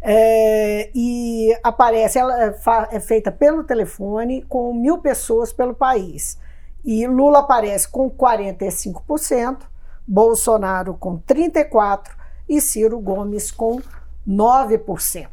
É, 0.00 0.90
e 0.94 1.54
aparece, 1.62 2.18
ela 2.18 2.44
é, 2.44 2.56
é 2.92 3.00
feita 3.00 3.30
pelo 3.30 3.64
telefone 3.64 4.42
com 4.42 4.72
mil 4.72 4.98
pessoas 4.98 5.52
pelo 5.52 5.74
país. 5.74 6.38
E 6.84 7.06
Lula 7.06 7.40
aparece 7.40 7.88
com 7.88 8.08
45%, 8.08 9.58
Bolsonaro 10.06 10.94
com 10.94 11.18
34% 11.18 12.04
e 12.48 12.60
Ciro 12.60 12.98
Gomes 13.00 13.50
com 13.50 13.80
9%. 14.26 15.28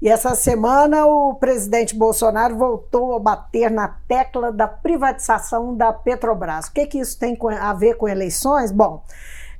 E 0.00 0.08
essa 0.08 0.32
semana 0.36 1.06
o 1.06 1.34
presidente 1.34 1.94
Bolsonaro 1.94 2.56
voltou 2.56 3.16
a 3.16 3.18
bater 3.18 3.68
na 3.68 3.88
tecla 4.06 4.52
da 4.52 4.68
privatização 4.68 5.76
da 5.76 5.92
Petrobras. 5.92 6.66
O 6.66 6.72
que, 6.72 6.86
que 6.86 7.00
isso 7.00 7.18
tem 7.18 7.36
a 7.60 7.72
ver 7.72 7.94
com 7.94 8.08
eleições? 8.08 8.70
Bom, 8.70 9.02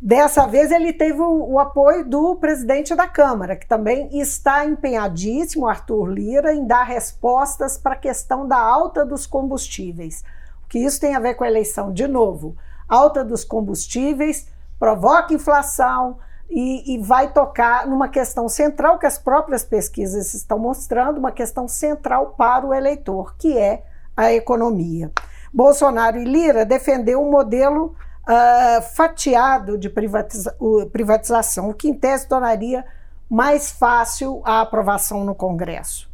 dessa 0.01 0.47
vez 0.47 0.71
ele 0.71 0.93
teve 0.93 1.21
o, 1.21 1.55
o 1.55 1.59
apoio 1.59 2.09
do 2.09 2.37
presidente 2.37 2.95
da 2.95 3.09
Câmara, 3.09 3.57
que 3.57 3.67
também 3.67 4.17
está 4.17 4.65
empenhadíssimo, 4.65 5.67
Arthur 5.67 6.07
Lira, 6.07 6.55
em 6.55 6.65
dar 6.65 6.85
respostas 6.85 7.77
para 7.77 7.95
a 7.95 7.99
questão 7.99 8.47
da 8.47 8.59
alta 8.59 9.05
dos 9.05 9.27
combustíveis. 9.27 10.23
O 10.65 10.69
que 10.69 10.79
isso 10.79 11.01
tem 11.01 11.17
a 11.17 11.21
ver 11.21 11.35
com 11.35 11.43
a 11.43 11.49
eleição? 11.49 11.93
De 11.93 12.07
novo, 12.07 12.57
alta 12.89 13.25
dos 13.25 13.43
combustíveis 13.43 14.47
provoca 14.79 15.35
inflação, 15.35 16.19
e, 16.51 16.95
e, 16.95 16.99
vai 16.99 17.31
tocar 17.33 17.87
numa 17.87 18.09
questão 18.09 18.49
central 18.49 18.99
que 18.99 19.07
as 19.07 19.19
próprias 19.19 19.65
pesquisas 19.65 20.33
estão 20.33 20.59
mostrando, 20.59 21.19
uma 21.19 21.31
questão 21.31 21.69
central 21.69 22.35
para 22.39 22.67
o 22.67 22.73
eleitor, 22.73 23.35
que 23.37 23.57
é 23.57 23.85
a 24.17 24.33
economia. 24.33 25.13
Bolsonaro 25.53 26.19
e 26.19 26.25
Lira 26.25 26.65
defendeu 26.65 27.23
um 27.23 27.31
modelo 27.31 27.95
uh, 28.29 28.83
fatiado 28.95 29.77
de 29.77 29.91
privatiza 29.91 30.57
privatização, 30.91 31.69
o 31.71 31.75
que 31.75 31.89
em 31.89 31.95
tese 31.95 32.27
tornaria 32.27 32.85
mais 33.29 33.71
fácil 33.71 34.41
a 34.45 34.61
aprovação 34.63 35.25
no 35.25 35.35
Congresso. 35.35 36.09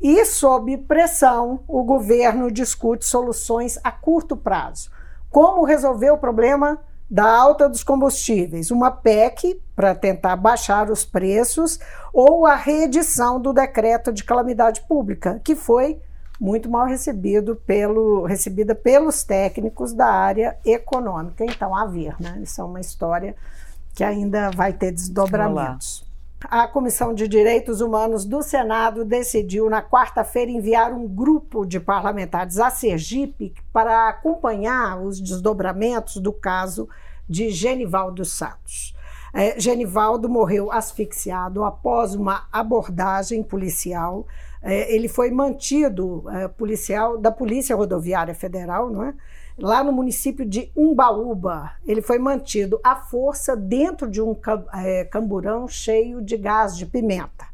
E, 0.00 0.24
sob 0.24 0.76
pressão, 0.78 1.60
o 1.68 1.82
governo 1.82 2.50
discute 2.50 3.04
soluções 3.04 3.78
a 3.82 3.90
curto 3.90 4.36
prazo. 4.36 4.90
Como 5.30 5.64
resolver 5.64 6.10
o 6.10 6.18
problema 6.18 6.78
da 7.14 7.32
alta 7.32 7.68
dos 7.68 7.84
combustíveis, 7.84 8.72
uma 8.72 8.90
PEC 8.90 9.62
para 9.76 9.94
tentar 9.94 10.34
baixar 10.34 10.90
os 10.90 11.04
preços 11.04 11.78
ou 12.12 12.44
a 12.44 12.56
reedição 12.56 13.40
do 13.40 13.52
decreto 13.52 14.12
de 14.12 14.24
calamidade 14.24 14.80
pública, 14.88 15.40
que 15.44 15.54
foi 15.54 16.00
muito 16.40 16.68
mal 16.68 16.88
recebido 16.88 17.54
pelo, 17.54 18.24
recebida 18.24 18.74
pelos 18.74 19.22
técnicos 19.22 19.92
da 19.92 20.08
área 20.08 20.58
econômica. 20.64 21.44
Então, 21.44 21.76
a 21.76 21.86
ver, 21.86 22.16
né? 22.18 22.40
Isso 22.42 22.60
é 22.60 22.64
uma 22.64 22.80
história 22.80 23.36
que 23.94 24.02
ainda 24.02 24.50
vai 24.50 24.72
ter 24.72 24.90
desdobramentos. 24.90 26.04
A 26.50 26.66
Comissão 26.66 27.14
de 27.14 27.28
Direitos 27.28 27.80
Humanos 27.80 28.24
do 28.24 28.42
Senado 28.42 29.04
decidiu, 29.04 29.70
na 29.70 29.80
quarta-feira, 29.80 30.50
enviar 30.50 30.92
um 30.92 31.06
grupo 31.06 31.64
de 31.64 31.78
parlamentares 31.78 32.58
a 32.58 32.70
Sergipe 32.70 33.54
para 33.72 34.08
acompanhar 34.08 35.00
os 35.00 35.20
desdobramentos 35.20 36.16
do 36.16 36.32
caso 36.32 36.88
de 37.28 37.50
Genivaldo 37.50 38.24
Santos. 38.24 38.94
É, 39.32 39.58
Genivaldo 39.58 40.28
morreu 40.28 40.70
asfixiado 40.70 41.64
após 41.64 42.14
uma 42.14 42.46
abordagem 42.52 43.42
policial. 43.42 44.26
É, 44.62 44.94
ele 44.94 45.08
foi 45.08 45.30
mantido 45.30 46.24
é, 46.30 46.48
policial 46.48 47.18
da 47.18 47.32
Polícia 47.32 47.74
Rodoviária 47.74 48.34
Federal, 48.34 48.90
não 48.90 49.02
é? 49.04 49.14
lá 49.58 49.82
no 49.84 49.92
município 49.92 50.44
de 50.44 50.70
Umbaúba. 50.76 51.72
Ele 51.86 52.02
foi 52.02 52.18
mantido 52.18 52.80
à 52.82 52.96
força 52.96 53.56
dentro 53.56 54.08
de 54.08 54.20
um 54.20 54.36
é, 54.72 55.04
camburão 55.04 55.66
cheio 55.68 56.20
de 56.20 56.36
gás 56.36 56.76
de 56.76 56.86
pimenta. 56.86 57.52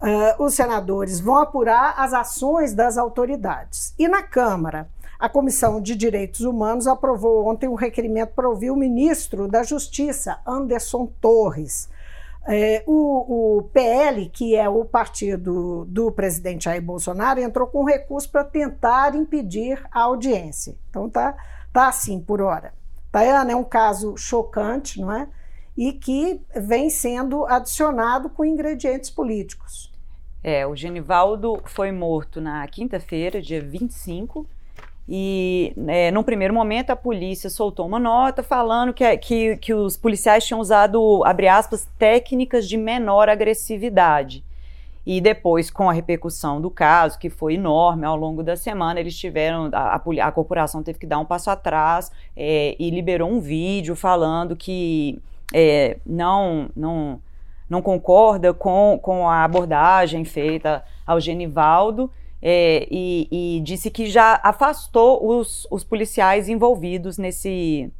Uh, 0.00 0.44
os 0.44 0.54
senadores 0.54 1.18
vão 1.18 1.38
apurar 1.38 1.94
as 1.98 2.14
ações 2.14 2.72
das 2.72 2.96
autoridades. 2.96 3.94
E 3.98 4.06
na 4.06 4.22
Câmara, 4.22 4.88
a 5.18 5.28
Comissão 5.28 5.80
de 5.80 5.96
Direitos 5.96 6.42
Humanos 6.42 6.86
aprovou 6.86 7.48
ontem 7.48 7.68
um 7.68 7.74
requerimento 7.74 8.30
para 8.34 8.48
ouvir 8.48 8.70
o 8.70 8.76
ministro 8.76 9.48
da 9.48 9.64
Justiça, 9.64 10.38
Anderson 10.46 11.06
Torres. 11.20 11.90
É, 12.46 12.84
o, 12.86 13.58
o, 13.58 13.62
PL, 13.64 14.28
que 14.30 14.54
é 14.54 14.68
o 14.68 14.84
partido 14.84 15.84
do 15.86 16.12
presidente 16.12 16.64
Jair 16.64 16.80
Bolsonaro, 16.80 17.40
entrou 17.40 17.66
com 17.66 17.84
recurso 17.84 18.30
para 18.30 18.44
tentar 18.44 19.14
impedir 19.16 19.84
a 19.90 20.02
audiência. 20.02 20.76
Então 20.88 21.10
tá, 21.10 21.36
tá 21.72 21.88
assim 21.88 22.20
por 22.20 22.40
hora. 22.40 22.72
Tayana 23.10 23.52
é 23.52 23.56
um 23.56 23.64
caso 23.64 24.16
chocante, 24.16 25.00
não 25.00 25.12
é? 25.12 25.28
E 25.76 25.92
que 25.92 26.40
vem 26.54 26.88
sendo 26.88 27.44
adicionado 27.44 28.30
com 28.30 28.44
ingredientes 28.44 29.10
políticos. 29.10 29.92
É, 30.42 30.66
o 30.66 30.76
Genivaldo 30.76 31.60
foi 31.64 31.90
morto 31.90 32.40
na 32.40 32.66
quinta-feira, 32.68 33.42
dia 33.42 33.60
25, 33.60 34.46
e, 35.08 35.72
é, 35.86 36.10
num 36.10 36.22
primeiro 36.22 36.52
momento, 36.52 36.90
a 36.90 36.96
polícia 36.96 37.48
soltou 37.48 37.86
uma 37.86 37.98
nota 37.98 38.42
falando 38.42 38.92
que, 38.92 39.16
que, 39.16 39.56
que 39.56 39.72
os 39.72 39.96
policiais 39.96 40.44
tinham 40.44 40.60
usado, 40.60 41.22
abre 41.24 41.48
aspas, 41.48 41.88
técnicas 41.98 42.68
de 42.68 42.76
menor 42.76 43.30
agressividade. 43.30 44.44
E 45.06 45.22
depois, 45.22 45.70
com 45.70 45.88
a 45.88 45.94
repercussão 45.94 46.60
do 46.60 46.70
caso, 46.70 47.18
que 47.18 47.30
foi 47.30 47.54
enorme 47.54 48.04
ao 48.04 48.14
longo 48.14 48.42
da 48.42 48.54
semana, 48.54 49.00
eles 49.00 49.16
tiveram. 49.16 49.70
A, 49.72 49.94
a, 49.94 50.26
a 50.26 50.30
corporação 50.30 50.82
teve 50.82 50.98
que 50.98 51.06
dar 51.06 51.18
um 51.18 51.24
passo 51.24 51.50
atrás 51.50 52.12
é, 52.36 52.76
e 52.78 52.90
liberou 52.90 53.30
um 53.30 53.40
vídeo 53.40 53.96
falando 53.96 54.54
que 54.54 55.18
é, 55.54 55.96
não, 56.04 56.68
não, 56.76 57.18
não 57.70 57.80
concorda 57.80 58.52
com, 58.52 58.98
com 59.00 59.26
a 59.26 59.42
abordagem 59.42 60.26
feita 60.26 60.84
ao 61.06 61.18
Genivaldo 61.18 62.10
é, 62.40 62.86
e, 62.90 63.28
e, 63.30 63.60
disse 63.60 63.90
que 63.90 64.06
já 64.06 64.40
afastou 64.44 65.38
os, 65.38 65.66
os 65.70 65.82
policiais 65.82 66.48
envolvidos 66.48 67.18
nesse, 67.18 67.92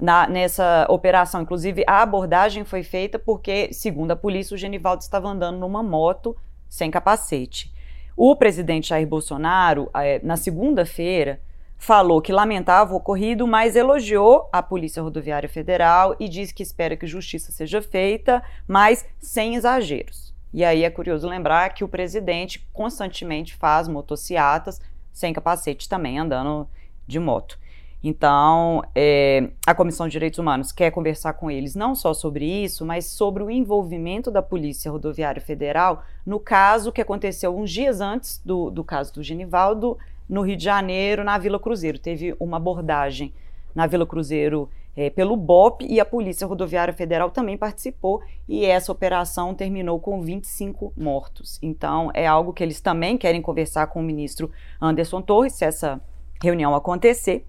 na, 0.00 0.28
nessa 0.28 0.86
operação. 0.88 1.42
Inclusive, 1.42 1.82
a 1.86 2.02
abordagem 2.02 2.64
foi 2.64 2.82
feita 2.82 3.18
porque, 3.18 3.72
segundo 3.72 4.10
a 4.10 4.16
polícia, 4.16 4.54
o 4.54 4.58
Genivaldo 4.58 5.02
estava 5.02 5.28
andando 5.28 5.58
numa 5.58 5.82
moto 5.82 6.36
sem 6.68 6.90
capacete. 6.90 7.72
O 8.16 8.34
presidente 8.36 8.88
Jair 8.88 9.06
Bolsonaro, 9.06 9.90
eh, 9.94 10.20
na 10.22 10.36
segunda-feira, 10.36 11.40
falou 11.78 12.22
que 12.22 12.32
lamentava 12.32 12.94
o 12.94 12.96
ocorrido, 12.96 13.46
mas 13.46 13.76
elogiou 13.76 14.48
a 14.52 14.62
Polícia 14.62 15.02
Rodoviária 15.02 15.48
Federal 15.48 16.16
e 16.18 16.28
disse 16.28 16.54
que 16.54 16.62
espera 16.62 16.96
que 16.96 17.06
justiça 17.06 17.52
seja 17.52 17.82
feita, 17.82 18.42
mas 18.66 19.06
sem 19.20 19.54
exageros. 19.54 20.35
E 20.52 20.64
aí 20.64 20.84
é 20.84 20.90
curioso 20.90 21.28
lembrar 21.28 21.70
que 21.74 21.84
o 21.84 21.88
presidente 21.88 22.66
constantemente 22.72 23.54
faz 23.54 23.88
motociatas 23.88 24.80
sem 25.12 25.32
capacete 25.32 25.88
também, 25.88 26.18
andando 26.18 26.68
de 27.06 27.18
moto. 27.18 27.58
Então, 28.02 28.84
é, 28.94 29.48
a 29.66 29.74
Comissão 29.74 30.06
de 30.06 30.12
Direitos 30.12 30.38
Humanos 30.38 30.70
quer 30.70 30.90
conversar 30.90 31.32
com 31.32 31.50
eles 31.50 31.74
não 31.74 31.94
só 31.94 32.14
sobre 32.14 32.44
isso, 32.44 32.84
mas 32.84 33.06
sobre 33.06 33.42
o 33.42 33.50
envolvimento 33.50 34.30
da 34.30 34.42
Polícia 34.42 34.90
Rodoviária 34.90 35.40
Federal 35.40 36.04
no 36.24 36.38
caso 36.38 36.92
que 36.92 37.00
aconteceu 37.00 37.56
uns 37.56 37.70
dias 37.70 38.00
antes 38.00 38.40
do, 38.44 38.70
do 38.70 38.84
caso 38.84 39.14
do 39.14 39.22
Genivaldo, 39.22 39.98
no 40.28 40.42
Rio 40.42 40.56
de 40.56 40.64
Janeiro, 40.64 41.24
na 41.24 41.38
Vila 41.38 41.58
Cruzeiro. 41.58 41.98
Teve 41.98 42.36
uma 42.38 42.58
abordagem 42.58 43.32
na 43.74 43.86
Vila 43.86 44.06
Cruzeiro 44.06 44.68
é, 44.96 45.10
pelo 45.10 45.36
BOP 45.36 45.84
e 45.86 46.00
a 46.00 46.04
Polícia 46.04 46.46
Rodoviária 46.46 46.94
Federal 46.94 47.30
também 47.30 47.58
participou 47.58 48.22
e 48.48 48.64
essa 48.64 48.90
operação 48.90 49.54
terminou 49.54 50.00
com 50.00 50.22
25 50.22 50.92
mortos. 50.96 51.58
Então, 51.60 52.10
é 52.14 52.26
algo 52.26 52.52
que 52.52 52.62
eles 52.62 52.80
também 52.80 53.18
querem 53.18 53.42
conversar 53.42 53.88
com 53.88 54.00
o 54.00 54.02
ministro 54.02 54.50
Anderson 54.80 55.20
Torres, 55.20 55.52
se 55.52 55.64
essa 55.64 56.00
reunião 56.42 56.74
acontecer. 56.74 57.44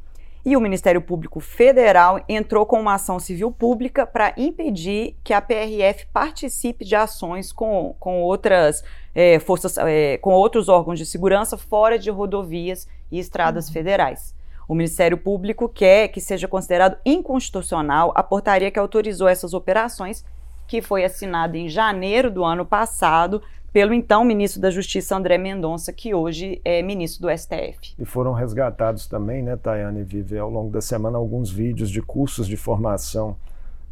E 0.45 0.55
o 0.55 0.61
Ministério 0.61 1.01
Público 1.01 1.41
Federal 1.41 2.23
entrou 2.27 2.65
com 2.65 2.79
uma 2.79 2.93
ação 2.93 3.19
civil 3.19 3.51
pública 3.51 4.05
para 4.05 4.33
impedir 4.37 5.17
que 5.21 5.33
a 5.33 5.41
PRF 5.41 6.05
participe 6.13 6.85
de 6.85 6.95
ações 6.95 7.51
com, 7.51 7.93
com 7.99 8.21
outras 8.21 8.81
é, 9.13 9.39
forças, 9.39 9.77
é, 9.77 10.17
com 10.19 10.33
outros 10.33 10.69
órgãos 10.69 10.99
de 10.99 11.05
segurança 11.05 11.57
fora 11.57 11.99
de 11.99 12.09
rodovias 12.09 12.87
e 13.11 13.19
estradas 13.19 13.67
uhum. 13.67 13.73
federais. 13.73 14.36
O 14.67 14.75
Ministério 14.75 15.17
Público 15.17 15.69
quer 15.69 16.09
que 16.09 16.19
seja 16.19 16.47
considerado 16.47 16.97
inconstitucional 17.05 18.11
a 18.13 18.21
portaria 18.21 18.69
que 18.69 18.77
autorizou 18.77 19.27
essas 19.27 19.53
operações, 19.53 20.25
que 20.67 20.81
foi 20.81 21.05
assinada 21.05 21.57
em 21.57 21.69
janeiro 21.69 22.29
do 22.29 22.43
ano 22.43 22.65
passado 22.65 23.41
pelo 23.71 23.93
então 23.93 24.25
ministro 24.25 24.59
da 24.59 24.69
Justiça 24.69 25.15
André 25.15 25.37
Mendonça, 25.37 25.93
que 25.93 26.13
hoje 26.13 26.59
é 26.65 26.81
ministro 26.81 27.21
do 27.21 27.37
STF. 27.37 27.93
E 27.97 28.03
foram 28.03 28.33
resgatados 28.33 29.07
também, 29.07 29.41
né, 29.41 29.55
Tayane 29.55 30.03
Vive, 30.03 30.37
ao 30.37 30.49
longo 30.49 30.71
da 30.71 30.81
semana, 30.81 31.17
alguns 31.17 31.49
vídeos 31.49 31.89
de 31.89 32.01
cursos 32.01 32.47
de 32.47 32.57
formação 32.57 33.37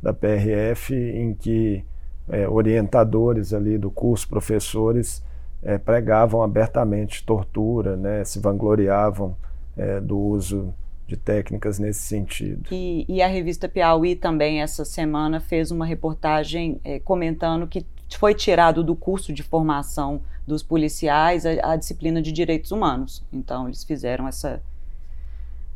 da 0.02 0.14
PRF 0.14 0.94
em 0.94 1.34
que 1.34 1.86
é, 2.28 2.48
orientadores 2.50 3.54
ali 3.54 3.78
do 3.78 3.92
curso, 3.92 4.28
professores, 4.28 5.24
é, 5.64 5.78
pregavam 5.78 6.42
abertamente 6.42 7.24
tortura, 7.24 7.96
né, 7.96 8.26
se 8.26 8.40
vangloriavam 8.40 9.38
é, 9.78 10.00
do 10.00 10.18
uso 10.18 10.74
de 11.08 11.16
técnicas 11.16 11.78
nesse 11.78 12.00
sentido. 12.00 12.70
E, 12.72 13.06
e, 13.08 13.22
a 13.22 13.28
revista 13.28 13.70
Piauí 13.70 14.16
também, 14.16 14.62
essa 14.62 14.84
semana, 14.84 15.40
fez 15.40 15.70
uma 15.70 15.86
reportagem 15.86 16.80
é, 16.84 17.00
comentando 17.00 17.68
que 17.68 17.86
foi 18.18 18.34
tirado 18.34 18.84
do 18.84 18.96
curso 18.96 19.32
de 19.32 19.44
formação 19.44 20.22
dos 20.48 20.64
policiais 20.64 21.46
a, 21.46 21.74
a, 21.74 21.76
disciplina 21.76 22.22
de 22.22 22.32
direitos 22.32 22.72
humanos. 22.72 23.24
Então, 23.32 23.68
eles 23.68 23.84
fizeram 23.84 24.28
essa 24.28 24.62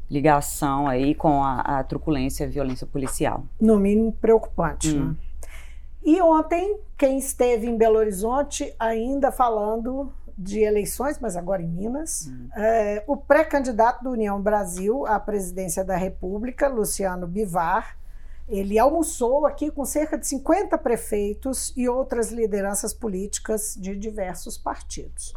ligação 0.09 0.88
aí 0.88 1.13
com 1.13 1.43
a, 1.43 1.59
a 1.62 1.83
truculência 1.83 2.43
e 2.43 2.47
a 2.47 2.49
violência 2.49 2.88
policial. 2.88 3.43
No 3.62 3.77
mínimo 3.77 4.12
preocupante, 4.13 4.95
hum. 4.95 5.09
né? 5.09 5.15
E 6.03 6.21
ontem, 6.21 6.79
quem 6.97 7.17
esteve 7.17 7.67
em 7.67 7.77
Belo 7.77 7.97
Horizonte 7.97 8.73
ainda 8.79 9.31
falando 9.31 10.12
de 10.41 10.62
eleições, 10.62 11.19
mas 11.19 11.36
agora 11.36 11.62
em 11.62 11.67
Minas, 11.67 12.28
hum. 12.28 12.47
é, 12.56 13.04
o 13.06 13.17
pré-candidato 13.17 14.02
do 14.02 14.12
União 14.12 14.41
Brasil 14.41 15.06
à 15.06 15.19
presidência 15.19 15.84
da 15.84 15.97
República, 15.97 16.69
Luciano 16.69 17.28
Bivar, 17.28 17.97
ele 18.47 18.80
almoçou 18.80 19.45
aqui 19.45 19.69
com 19.69 19.84
cerca 19.84 20.17
de 20.17 20.25
50 20.25 20.78
prefeitos 20.78 21.73
e 21.75 21.89
outras 21.89 22.32
lideranças 22.32 22.93
políticas 22.93 23.75
de 23.78 23.95
diversos 23.97 24.58
partidos. 24.58 25.34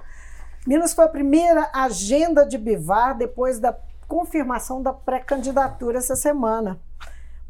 Minas 0.64 0.94
foi 0.94 1.04
a 1.04 1.08
primeira 1.08 1.68
agenda 1.74 2.46
de 2.46 2.56
Bivar 2.56 3.18
depois 3.18 3.58
da 3.58 3.76
confirmação 4.06 4.80
da 4.80 4.92
pré-candidatura 4.92 5.98
essa 5.98 6.14
semana. 6.14 6.80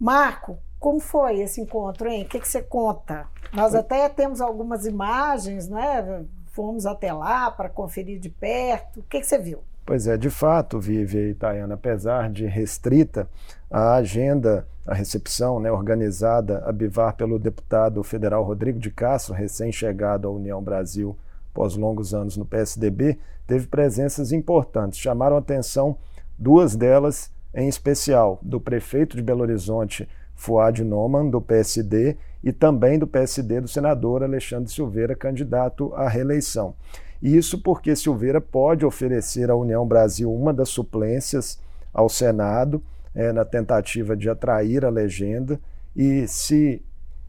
Marco, 0.01 0.57
como 0.81 0.99
foi 0.99 1.41
esse 1.41 1.61
encontro, 1.61 2.09
hein? 2.09 2.25
O 2.25 2.29
que, 2.29 2.41
que 2.41 2.49
você 2.49 2.62
conta? 2.62 3.27
Nós 3.53 3.75
até 3.75 4.09
temos 4.09 4.41
algumas 4.41 4.87
imagens, 4.87 5.69
né? 5.69 6.25
Fomos 6.53 6.87
até 6.87 7.12
lá 7.12 7.51
para 7.51 7.69
conferir 7.69 8.21
de 8.21 8.29
perto. 8.29 9.01
O 9.01 9.03
que, 9.03 9.21
que 9.21 9.27
você 9.27 9.38
viu? 9.38 9.61
Pois 9.85 10.07
é, 10.07 10.17
de 10.17 10.31
fato, 10.31 10.79
Vive 10.79 11.31
Itaiana, 11.31 11.75
apesar 11.75 12.31
de 12.31 12.47
restrita, 12.47 13.29
a 13.71 13.95
agenda, 13.95 14.67
a 14.87 14.95
recepção 14.95 15.59
né, 15.59 15.73
organizada 15.73 16.62
a 16.65 16.71
Bivar 16.71 17.17
pelo 17.17 17.38
deputado 17.38 18.03
federal 18.05 18.45
Rodrigo 18.45 18.79
de 18.79 18.91
Castro, 18.91 19.35
recém-chegado 19.35 20.29
à 20.29 20.31
União 20.31 20.62
Brasil 20.62 21.17
após 21.51 21.75
longos 21.75 22.15
anos 22.15 22.37
no 22.37 22.45
PSDB, 22.45 23.19
teve 23.47 23.67
presenças 23.67 24.31
importantes. 24.31 24.99
Chamaram 24.99 25.37
atenção 25.37 25.97
duas 26.38 26.77
delas 26.77 27.33
em 27.55 27.69
especial, 27.69 28.38
do 28.43 28.61
prefeito 28.61 29.17
de 29.17 29.23
Belo 29.23 29.43
Horizonte, 29.43 30.09
Fuad 30.35 30.83
Noman, 30.85 31.29
do 31.29 31.41
PSD, 31.41 32.17
e 32.42 32.52
também 32.52 32.98
do 32.98 33.07
PSD 33.07 33.61
do 33.61 33.68
senador 33.68 34.22
Alexandre 34.22 34.72
Silveira, 34.72 35.14
candidato 35.14 35.94
à 35.94 36.09
reeleição. 36.09 36.74
Isso 37.22 37.62
porque 37.62 37.94
Silveira 37.94 38.40
pode 38.40 38.85
oferecer 38.85 39.50
à 39.50 39.55
União 39.55 39.87
Brasil 39.87 40.33
uma 40.33 40.52
das 40.52 40.68
suplências 40.68 41.61
ao 41.92 42.09
Senado, 42.09 42.83
é, 43.14 43.33
na 43.33 43.44
tentativa 43.44 44.16
de 44.16 44.28
atrair 44.28 44.85
a 44.85 44.90
legenda, 44.90 45.61
e 45.94 46.26
se 46.26 46.83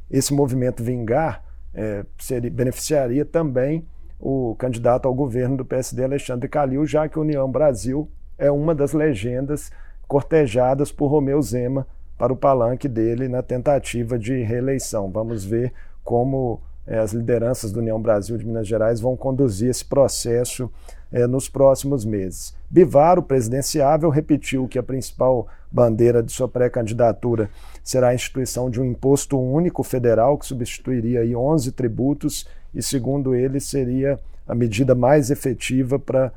esse 0.09 0.33
movimento 0.33 0.83
vingar, 0.83 1.43
é, 1.73 2.05
seria, 2.17 2.49
beneficiaria 2.49 3.25
também 3.25 3.85
o 4.19 4.55
candidato 4.57 5.07
ao 5.07 5.13
governo 5.13 5.57
do 5.57 5.65
PSD, 5.65 6.03
Alexandre 6.03 6.47
Calil, 6.47 6.85
já 6.85 7.09
que 7.09 7.19
a 7.19 7.21
União 7.21 7.51
Brasil 7.51 8.09
é 8.37 8.49
uma 8.49 8.73
das 8.73 8.93
legendas 8.93 9.69
cortejadas 10.07 10.91
por 10.91 11.07
Romeu 11.07 11.41
Zema 11.41 11.85
para 12.17 12.31
o 12.31 12.37
palanque 12.37 12.87
dele 12.87 13.27
na 13.27 13.41
tentativa 13.41 14.17
de 14.17 14.41
reeleição. 14.41 15.11
Vamos 15.11 15.43
ver 15.43 15.73
como 16.03 16.61
é, 16.85 16.99
as 16.99 17.13
lideranças 17.13 17.71
do 17.71 17.79
União 17.79 18.01
Brasil 18.01 18.37
de 18.37 18.45
Minas 18.45 18.67
Gerais 18.67 18.99
vão 18.99 19.15
conduzir 19.15 19.69
esse 19.69 19.85
processo 19.85 20.69
é, 21.11 21.25
nos 21.27 21.47
próximos 21.47 22.03
meses. 22.03 22.55
Bivar, 22.69 23.17
o 23.17 23.23
presidenciável, 23.23 24.09
repetiu 24.09 24.67
que 24.67 24.79
a 24.79 24.83
principal 24.83 25.47
bandeira 25.71 26.21
de 26.21 26.31
sua 26.31 26.47
pré-candidatura 26.47 27.49
será 27.83 28.09
a 28.09 28.15
instituição 28.15 28.69
de 28.69 28.81
um 28.81 28.85
imposto 28.85 29.39
único 29.39 29.83
federal 29.83 30.37
que 30.37 30.45
substituiria 30.45 31.21
aí 31.21 31.35
11 31.35 31.71
tributos 31.71 32.47
e, 32.73 32.81
segundo 32.81 33.33
ele, 33.33 33.59
seria 33.59 34.19
a 34.47 34.53
medida 34.53 34.93
mais 34.93 35.31
efetiva 35.31 35.97
para 35.97 36.31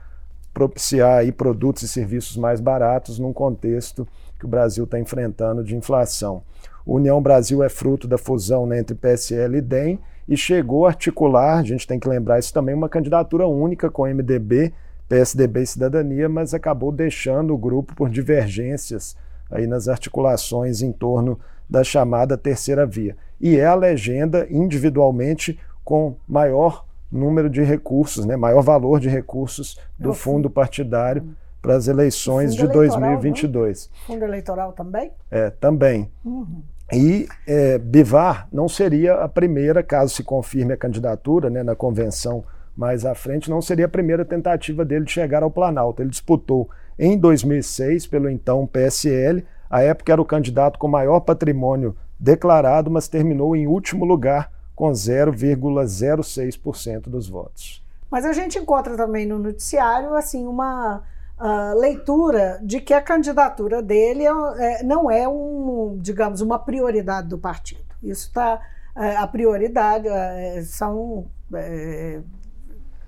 propiciar 0.55 1.19
aí 1.19 1.33
produtos 1.33 1.83
e 1.83 1.89
serviços 1.89 2.37
mais 2.37 2.61
baratos 2.61 3.19
num 3.19 3.33
contexto 3.33 4.07
que 4.39 4.45
o 4.45 4.49
Brasil 4.49 4.85
está 4.85 4.99
enfrentando 4.99 5.65
de 5.65 5.77
inflação. 5.77 6.43
O 6.85 6.95
União 6.95 7.21
Brasil 7.21 7.63
é 7.63 7.69
fruto 7.69 8.07
da 8.07 8.17
fusão 8.17 8.67
né, 8.67 8.79
entre 8.79 8.95
PSL 8.95 9.59
e 9.59 9.61
DEM 9.61 9.99
e 10.29 10.37
chegou 10.37 10.87
a 10.87 10.91
articular, 10.91 11.59
a 11.59 11.63
gente 11.63 11.87
tem 11.87 11.99
que 11.99 12.09
lembrar 12.09 12.39
isso 12.39 12.53
também, 12.53 12.75
uma 12.75 12.89
candidatura 12.89 13.47
única 13.47 13.91
com 13.91 14.07
MDB, 14.07 14.73
PSDB 15.09 15.63
e 15.63 15.67
Cidadania, 15.67 16.29
mas 16.29 16.53
acabou 16.53 16.91
deixando 16.91 17.55
o 17.55 17.59
grupo 17.59 17.95
por 17.95 18.09
divergências 18.09 19.17
aí 19.51 19.67
nas 19.67 19.89
articulações 19.89 20.83
em 20.83 20.93
torno 20.93 21.39
da 21.69 21.85
chamada 21.85 22.37
terceira 22.37 22.85
via. 22.85 23.17
E 23.41 23.57
é 23.57 23.67
a 23.67 23.75
legenda 23.75 24.47
individualmente 24.51 25.59
com 25.85 26.17
maior 26.27 26.85
número 27.11 27.49
de 27.49 27.63
recursos, 27.63 28.25
né, 28.25 28.37
maior 28.37 28.63
valor 28.63 28.99
de 28.99 29.09
recursos 29.09 29.79
do 29.99 30.13
fundo 30.13 30.51
partidário 30.51 31.37
para 31.61 31.75
as 31.75 31.89
eleições 31.89 32.55
de 32.55 32.67
2022. 32.69 33.91
Não? 33.91 34.07
Fundo 34.07 34.25
eleitoral 34.25 34.73
também? 34.73 35.11
É, 35.31 35.51
também. 35.51 36.11
Uhum. 36.25 36.63
E 36.93 37.27
é, 37.47 37.79
Bivar 37.79 38.49
não 38.53 38.69
seria 38.69 39.15
a 39.15 39.29
primeira, 39.29 39.83
caso 39.83 40.15
se 40.15 40.23
confirme 40.23 40.73
a 40.73 40.77
candidatura 40.77 41.51
né, 41.51 41.63
na 41.63 41.75
convenção 41.75 42.45
mais 42.77 43.05
à 43.05 43.15
frente, 43.15 43.51
não 43.51 43.63
seria 43.63 43.87
a 43.87 43.89
primeira 43.89 44.25
tentativa 44.25 44.85
dele 44.85 45.07
de 45.07 45.11
chegar 45.11 45.43
ao 45.43 45.51
Planalto. 45.51 46.03
Ele 46.03 46.11
disputou 46.11 46.71
em 46.99 47.19
2006 47.19 48.07
pelo 48.07 48.31
então 48.31 48.67
PSL, 48.67 49.45
a 49.69 49.83
época 49.83 50.13
era 50.13 50.23
o 50.23 50.25
candidato 50.25 50.79
com 50.79 50.87
maior 50.87 51.19
patrimônio 51.21 51.97
declarado, 52.19 52.91
mas 52.91 53.09
terminou 53.09 53.55
em 53.57 53.67
último 53.67 54.05
lugar 54.05 54.53
com 54.75 54.91
0,06% 54.91 57.09
dos 57.09 57.29
votos. 57.29 57.83
Mas 58.11 58.25
a 58.25 58.33
gente 58.33 58.59
encontra 58.59 58.97
também 58.97 59.27
no 59.27 59.39
noticiário 59.39 60.15
assim 60.15 60.47
uma 60.47 61.03
uh, 61.39 61.79
leitura 61.79 62.59
de 62.63 62.81
que 62.81 62.95
a 62.95 63.01
candidatura 63.01 63.83
dele 63.83 64.25
é, 64.25 64.31
é, 64.31 64.83
não 64.83 65.11
é 65.11 65.29
um, 65.29 65.99
digamos, 66.01 66.41
uma 66.41 66.59
prioridade 66.59 67.29
do 67.29 67.39
partido. 67.39 67.85
Isso 68.03 68.29
está 68.29 68.61
é, 68.97 69.15
a 69.17 69.27
prioridade 69.27 70.09
é, 70.09 70.63
são 70.63 71.27
é, 71.53 72.21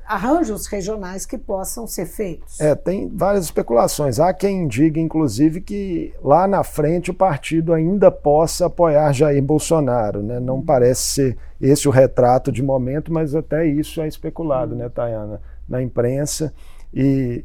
arranjos 0.07 0.67
regionais 0.67 1.25
que 1.25 1.39
possam 1.39 1.87
ser 1.87 2.05
feitos. 2.05 2.61
É, 2.61 2.75
tem 2.75 3.09
várias 3.09 3.47
especulações. 3.47 4.21
Há 4.21 4.35
quem 4.35 4.69
diga, 4.69 5.01
inclusive, 5.01 5.63
que 5.63 6.15
lá 6.23 6.47
na 6.47 6.63
frente 6.63 7.11
o 7.11 7.15
partido 7.15 7.73
ainda 7.73 8.11
possa 8.11 8.67
apoiar 8.67 9.13
Jair 9.13 9.43
Bolsonaro. 9.43 10.23
Né? 10.23 10.39
Não 10.39 10.63
parece 10.63 11.03
ser 11.03 11.39
esse 11.59 11.89
o 11.89 11.91
retrato 11.91 12.53
de 12.53 12.63
momento, 12.63 13.11
mas 13.11 13.35
até 13.35 13.67
isso 13.67 14.03
é 14.03 14.07
especulado, 14.07 14.77
né, 14.77 14.89
Tayana, 14.91 15.41
na 15.67 15.83
imprensa. 15.83 16.53
E 16.93 17.45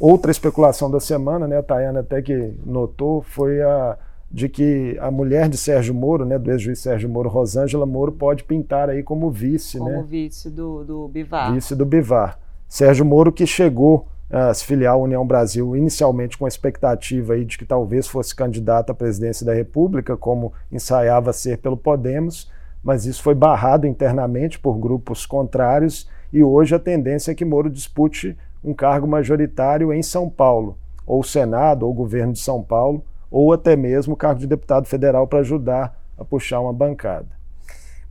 outra 0.00 0.30
especulação 0.30 0.90
da 0.90 0.98
semana, 0.98 1.46
né, 1.46 1.58
a 1.58 1.62
Tayana 1.62 2.00
até 2.00 2.22
que 2.22 2.54
notou, 2.64 3.22
foi 3.22 3.60
a 3.62 3.98
de 4.32 4.48
que 4.48 4.96
a 5.00 5.10
mulher 5.10 5.48
de 5.48 5.56
Sérgio 5.56 5.92
Moro, 5.92 6.24
né, 6.24 6.38
do 6.38 6.52
ex-juiz 6.52 6.78
Sérgio 6.78 7.08
Moro, 7.08 7.28
Rosângela 7.28 7.84
Moro, 7.84 8.12
pode 8.12 8.44
pintar 8.44 8.88
aí 8.88 9.02
como 9.02 9.28
vice, 9.28 9.78
como 9.78 9.90
né? 9.90 10.04
Vice 10.08 10.48
do, 10.48 10.84
do 10.84 11.08
Bivar. 11.08 11.52
Vice 11.52 11.74
do 11.74 11.84
Bivar. 11.84 12.38
Sérgio 12.68 13.04
Moro 13.04 13.32
que 13.32 13.44
chegou 13.44 14.06
a 14.30 14.54
se 14.54 14.64
filiar 14.64 14.94
à 14.94 14.96
União 14.96 15.26
Brasil 15.26 15.76
inicialmente 15.76 16.38
com 16.38 16.44
a 16.44 16.48
expectativa 16.48 17.34
aí 17.34 17.44
de 17.44 17.58
que 17.58 17.64
talvez 17.64 18.06
fosse 18.06 18.32
candidato 18.32 18.90
à 18.90 18.94
presidência 18.94 19.44
da 19.44 19.52
República, 19.52 20.16
como 20.16 20.52
ensaiava 20.70 21.32
ser 21.32 21.58
pelo 21.58 21.76
Podemos, 21.76 22.48
mas 22.84 23.06
isso 23.06 23.20
foi 23.24 23.34
barrado 23.34 23.88
internamente 23.88 24.60
por 24.60 24.78
grupos 24.78 25.26
contrários 25.26 26.08
e 26.32 26.44
hoje 26.44 26.72
a 26.76 26.78
tendência 26.78 27.32
é 27.32 27.34
que 27.34 27.44
Moro 27.44 27.68
dispute 27.68 28.38
um 28.62 28.74
cargo 28.74 29.06
majoritário 29.06 29.92
em 29.92 30.02
São 30.02 30.28
Paulo, 30.28 30.78
ou 31.06 31.22
Senado, 31.22 31.86
ou 31.86 31.94
governo 31.94 32.32
de 32.32 32.40
São 32.40 32.62
Paulo, 32.62 33.04
ou 33.30 33.52
até 33.52 33.76
mesmo 33.76 34.14
o 34.14 34.16
cargo 34.16 34.40
de 34.40 34.46
deputado 34.46 34.86
federal 34.86 35.26
para 35.26 35.40
ajudar 35.40 35.98
a 36.18 36.24
puxar 36.24 36.60
uma 36.60 36.72
bancada. 36.72 37.28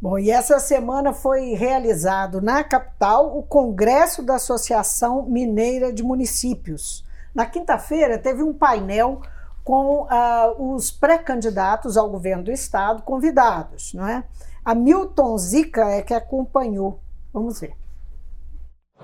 Bom, 0.02 0.18
e 0.18 0.32
essa 0.32 0.60
semana 0.60 1.12
foi 1.12 1.54
realizado 1.56 2.42
na 2.42 2.64
capital 2.64 3.38
o 3.38 3.44
Congresso 3.44 4.24
da 4.24 4.36
Associação 4.36 5.24
Mineira 5.24 5.92
de 5.92 6.02
Municípios. 6.02 7.06
Na 7.36 7.46
quinta-feira 7.46 8.18
teve 8.18 8.42
um 8.42 8.54
painel 8.54 9.22
com 9.62 10.04
uh, 10.04 10.74
os 10.74 10.90
pré-candidatos 10.90 11.98
ao 11.98 12.10
governo 12.10 12.46
do 12.46 12.52
estado 12.52 13.04
convidados, 13.04 13.94
não 13.94 14.08
é? 14.08 14.24
A 14.64 14.74
Milton 14.74 15.38
Zica 15.38 15.86
é 15.90 16.02
que 16.02 16.14
acompanhou. 16.14 17.00
Vamos 17.34 17.60
ver. 17.60 17.74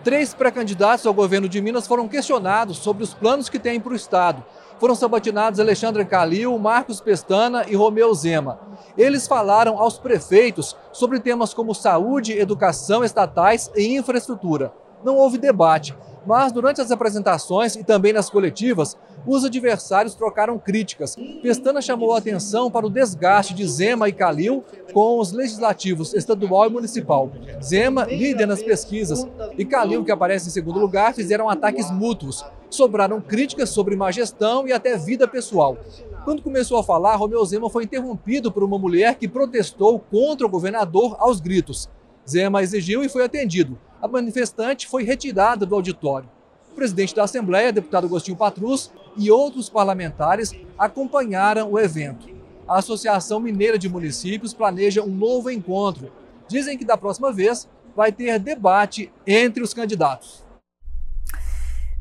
Três 0.06 0.36
pré-candidatos 0.36 1.06
ao 1.08 1.13
governo 1.15 1.50
de 1.50 1.60
Minas 1.60 1.88
foram 1.88 2.08
questionados 2.08 2.78
sobre 2.78 3.04
os 3.04 3.13
planos 3.13 3.50
que 3.50 3.58
têm 3.60 3.80
para 3.82 3.91
o 3.91 3.96
estado 3.96 4.44
foram 4.80 4.96
sabatinados 4.96 5.60
Alexandre 5.60 6.04
Calil, 6.06 6.58
Marcos 6.58 7.00
Pestana 7.00 7.65
e 7.68 7.76
Romeu 7.76 8.13
Zema. 8.13 8.60
Eles 8.98 9.28
falaram 9.28 9.80
aos 9.80 9.98
prefeitos 9.98 10.76
sobre 10.91 11.20
temas 11.20 11.54
como 11.54 11.74
saúde, 11.74 12.38
educação 12.38 13.04
estatais 13.04 13.72
e 13.76 13.96
infraestrutura. 13.96 14.74
Não 15.04 15.15
houve 15.15 15.38
debate, 15.38 15.96
mas 16.26 16.52
durante 16.52 16.82
as 16.82 16.92
apresentações 16.92 17.76
e 17.76 17.84
também 17.84 18.14
nas 18.14 18.30
coletivas, 18.30 18.98
os 19.26 19.44
adversários 19.44 20.14
trocaram 20.14 20.58
críticas. 20.58 21.16
Pestana 21.42 21.82
chamou 21.82 22.14
a 22.14 22.18
atenção 22.18 22.70
para 22.70 22.86
o 22.86 22.90
desgaste 22.90 23.54
de 23.54 23.68
Zema 23.68 24.08
e 24.08 24.14
Calil 24.14 24.64
com 24.94 25.20
os 25.20 25.32
legislativos 25.32 26.14
estadual 26.14 26.68
e 26.68 26.70
municipal. 26.70 27.32
Zema, 27.64 28.06
líder 28.06 28.46
nas 28.46 28.62
pesquisas, 28.62 29.28
e 29.58 29.66
Calil, 29.66 30.04
que 30.04 30.12
aparece 30.12 30.48
em 30.48 30.52
segundo 30.52 30.80
lugar, 30.80 31.14
fizeram 31.14 31.50
ataques 31.50 31.90
mútuos. 31.92 32.46
Sobraram 32.70 33.22
críticas 33.22 33.70
sobre 33.70 33.96
má 33.96 34.12
gestão 34.12 34.68
e 34.68 34.74
até 34.74 34.98
vida 34.98 35.28
pessoal. 35.28 35.78
Quando 36.24 36.42
começou 36.42 36.80
a 36.80 36.84
falar, 36.84 37.16
Romeu 37.16 37.46
Zema 37.46 37.70
foi 37.70 37.84
interrompido 37.84 38.52
por 38.52 38.64
uma 38.64 38.80
mulher 38.80 39.16
que 39.16 39.28
protestou 39.28 40.00
contra 40.00 40.46
o 40.46 40.50
governador 40.50 41.16
aos 41.20 41.40
gritos. 41.40 41.88
Zema 42.28 42.64
exigiu 42.64 43.04
e 43.04 43.10
foi 43.10 43.24
atendido. 43.24 43.78
A 44.06 44.08
manifestante 44.08 44.86
foi 44.86 45.04
retirada 45.04 45.65
do 45.65 45.74
auditório. 45.74 46.30
O 46.72 46.76
presidente 46.76 47.15
da 47.15 47.24
Assembleia, 47.24 47.74
deputado 47.74 48.06
Agostinho 48.06 48.38
Patrus, 48.38 48.91
e 49.18 49.32
outros 49.32 49.68
parlamentares 49.68 50.54
acompanharam 50.78 51.72
o 51.72 51.80
evento. 51.80 52.30
A 52.68 52.78
Associação 52.78 53.39
Mineira 53.39 53.80
de 53.80 53.89
Municípios 53.89 54.54
planeja 54.54 55.02
um 55.02 55.08
novo 55.08 55.50
encontro. 55.50 56.12
Dizem 56.48 56.78
que 56.78 56.86
da 56.86 56.96
próxima 56.96 57.34
vez 57.34 57.68
vai 57.96 58.12
ter 58.12 58.38
debate 58.38 59.12
entre 59.26 59.63
os 59.63 59.74
candidatos. 59.74 60.44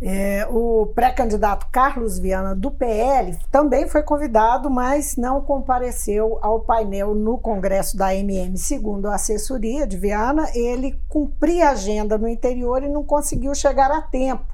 É, 0.07 0.47
o 0.51 0.93
pré-candidato 0.95 1.67
Carlos 1.73 2.19
Viana, 2.19 2.55
do 2.55 2.71
PL, 2.71 3.39
também 3.51 3.89
foi 3.89 4.03
convidado, 4.03 4.69
mas 4.69 5.17
não 5.17 5.41
compareceu 5.41 6.39
ao 6.43 6.61
painel 6.61 7.15
no 7.15 7.39
Congresso 7.39 7.97
da 7.97 8.15
MM. 8.15 8.59
Segundo 8.59 9.09
a 9.09 9.15
assessoria 9.15 9.87
de 9.87 9.97
Viana, 9.97 10.47
ele 10.55 11.01
cumpria 11.09 11.69
a 11.69 11.73
agenda 11.73 12.19
no 12.19 12.29
interior 12.29 12.83
e 12.83 12.89
não 12.91 13.03
conseguiu 13.03 13.55
chegar 13.55 13.91
a 13.91 14.03
tempo. 14.03 14.53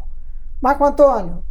Marco 0.63 0.85
Antônio, 0.85 1.43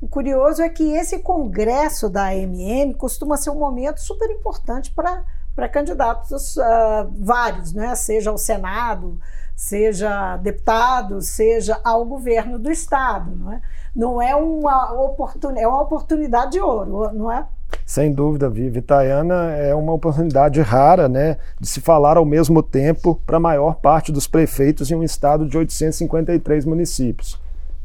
o 0.00 0.08
curioso 0.08 0.60
é 0.60 0.68
que 0.68 0.90
esse 0.90 1.20
congresso 1.20 2.10
da 2.10 2.30
AMM 2.30 2.94
costuma 2.94 3.36
ser 3.36 3.50
um 3.50 3.58
momento 3.60 4.00
super 4.00 4.28
importante 4.32 4.90
para 4.90 5.22
candidatos 5.68 6.56
uh, 6.56 7.08
vários, 7.18 7.72
né? 7.72 7.94
seja 7.94 8.30
ao 8.30 8.38
Senado, 8.38 9.18
seja 9.54 10.36
deputado, 10.38 11.20
seja 11.20 11.78
ao 11.84 12.04
governo 12.04 12.58
do 12.58 12.70
Estado. 12.70 13.30
Não 13.36 13.52
é, 13.52 13.60
não 13.94 14.22
é, 14.22 14.34
uma, 14.34 14.92
oportun... 14.92 15.56
é 15.56 15.66
uma 15.66 15.82
oportunidade 15.82 16.52
de 16.52 16.60
ouro, 16.60 17.12
não 17.12 17.30
é? 17.30 17.46
Sem 17.86 18.12
dúvida, 18.12 18.48
Vivi. 18.48 18.78
Itaiana 18.78 19.52
é 19.52 19.74
uma 19.74 19.92
oportunidade 19.92 20.60
rara 20.60 21.08
né, 21.08 21.36
de 21.60 21.68
se 21.68 21.80
falar 21.80 22.16
ao 22.16 22.24
mesmo 22.24 22.62
tempo 22.62 23.20
para 23.26 23.36
a 23.36 23.40
maior 23.40 23.76
parte 23.76 24.10
dos 24.10 24.26
prefeitos 24.26 24.90
em 24.90 24.94
um 24.94 25.02
estado 25.02 25.46
de 25.46 25.56
853 25.56 26.64
municípios. 26.64 27.40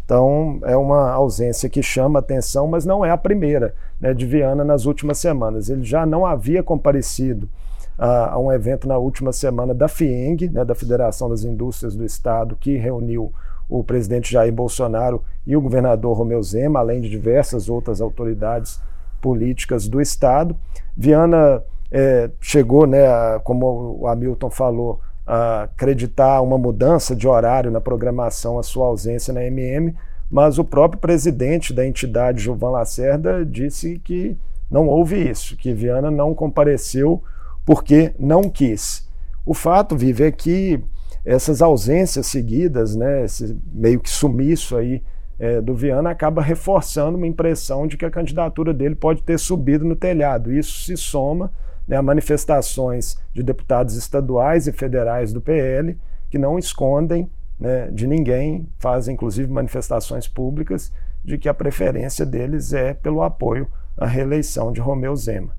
Então, 0.05 0.60
é 0.63 0.75
uma 0.75 1.12
ausência 1.12 1.69
que 1.69 1.84
chama 1.84 2.17
atenção, 2.17 2.67
mas 2.67 2.84
não 2.84 3.05
é 3.05 3.12
a 3.12 3.17
primeira 3.17 3.75
né, 3.99 4.13
de 4.13 4.25
Viana 4.25 4.63
nas 4.63 4.85
últimas 4.85 5.17
semanas. 5.17 5.69
Ele 5.69 5.83
já 5.83 6.05
não 6.05 6.25
havia 6.25 6.63
comparecido 6.63 7.49
a, 7.97 8.33
a 8.33 8.39
um 8.39 8.51
evento 8.51 8.88
na 8.88 8.97
última 8.97 9.31
semana 9.33 9.73
da 9.73 9.88
FIENG, 9.88 10.49
né, 10.49 10.63
da 10.63 10.73
Federação 10.73 11.29
das 11.29 11.43
Indústrias 11.43 11.95
do 11.95 12.05
Estado, 12.05 12.55
que 12.59 12.77
reuniu 12.77 13.31
o 13.67 13.83
presidente 13.83 14.31
Jair 14.31 14.51
Bolsonaro 14.51 15.23
e 15.45 15.55
o 15.55 15.62
governador 15.62 16.17
Romeu 16.17 16.41
Zema, 16.41 16.79
além 16.79 17.01
de 17.01 17.09
diversas 17.09 17.69
outras 17.69 18.01
autoridades 18.01 18.81
políticas 19.21 19.88
do 19.88 20.01
Estado. 20.01 20.55
Viana 20.95 21.62
é, 21.91 22.29
chegou, 22.41 22.88
né, 22.88 23.05
a, 23.07 23.39
como 23.43 23.97
o 23.99 24.07
Hamilton 24.07 24.49
falou, 24.49 24.99
acreditar 25.29 26.41
uma 26.41 26.57
mudança 26.57 27.15
de 27.15 27.27
horário 27.27 27.69
na 27.69 27.79
programação, 27.79 28.57
a 28.57 28.63
sua 28.63 28.88
ausência 28.88 29.31
na 29.31 29.43
MM, 29.43 29.93
mas 30.29 30.59
o 30.59 30.63
próprio 30.63 31.01
presidente 31.01 31.73
da 31.73 31.85
entidade, 31.85 32.43
Gilvan 32.43 32.69
Lacerda, 32.69 33.45
disse 33.45 33.99
que 33.99 34.37
não 34.69 34.87
houve 34.87 35.17
isso, 35.29 35.57
que 35.57 35.73
Viana 35.73 36.11
não 36.11 36.35
compareceu 36.35 37.23
porque 37.65 38.13
não 38.19 38.49
quis. 38.49 39.07
O 39.45 39.53
fato, 39.53 39.97
Vive, 39.97 40.23
é 40.23 40.31
que 40.31 40.83
essas 41.25 41.61
ausências 41.61 42.27
seguidas, 42.27 42.95
né, 42.95 43.25
esse 43.25 43.57
meio 43.73 43.99
que 43.99 44.09
sumiço 44.09 44.77
aí 44.77 45.01
é, 45.39 45.61
do 45.61 45.73
Viana, 45.73 46.11
acaba 46.11 46.41
reforçando 46.41 47.17
uma 47.17 47.27
impressão 47.27 47.87
de 47.87 47.97
que 47.97 48.05
a 48.05 48.11
candidatura 48.11 48.73
dele 48.73 48.95
pode 48.95 49.23
ter 49.23 49.39
subido 49.39 49.85
no 49.85 49.95
telhado. 49.95 50.53
Isso 50.53 50.83
se 50.83 50.95
soma 50.95 51.51
né, 51.87 51.97
a 51.97 52.01
manifestações 52.01 53.17
de 53.33 53.41
deputados 53.41 53.95
estaduais 53.95 54.67
e 54.67 54.71
federais 54.71 55.33
do 55.33 55.41
PL 55.41 55.97
que 56.29 56.37
não 56.37 56.59
escondem 56.59 57.29
né, 57.59 57.89
de 57.91 58.07
ninguém, 58.07 58.67
fazem 58.79 59.13
inclusive 59.13 59.51
manifestações 59.51 60.27
públicas 60.27 60.91
de 61.23 61.37
que 61.37 61.49
a 61.49 61.53
preferência 61.53 62.25
deles 62.25 62.73
é 62.73 62.93
pelo 62.93 63.21
apoio 63.21 63.67
à 63.97 64.05
reeleição 64.05 64.71
de 64.71 64.79
Romeu 64.79 65.15
Zema. 65.15 65.53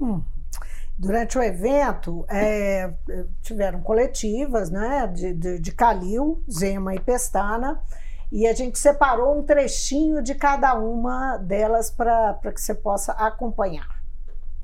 Hum. 0.00 0.22
Durante 0.98 1.38
o 1.38 1.42
evento, 1.42 2.24
é, 2.28 2.92
tiveram 3.42 3.80
coletivas 3.80 4.70
né, 4.70 5.06
de, 5.12 5.34
de, 5.34 5.58
de 5.58 5.72
Calil, 5.72 6.42
Zema 6.50 6.94
e 6.94 7.00
Pestana, 7.00 7.80
e 8.30 8.46
a 8.46 8.54
gente 8.54 8.78
separou 8.78 9.38
um 9.38 9.42
trechinho 9.42 10.22
de 10.22 10.34
cada 10.34 10.74
uma 10.74 11.36
delas 11.36 11.90
para 11.90 12.38
que 12.54 12.60
você 12.60 12.74
possa 12.74 13.12
acompanhar. 13.12 14.02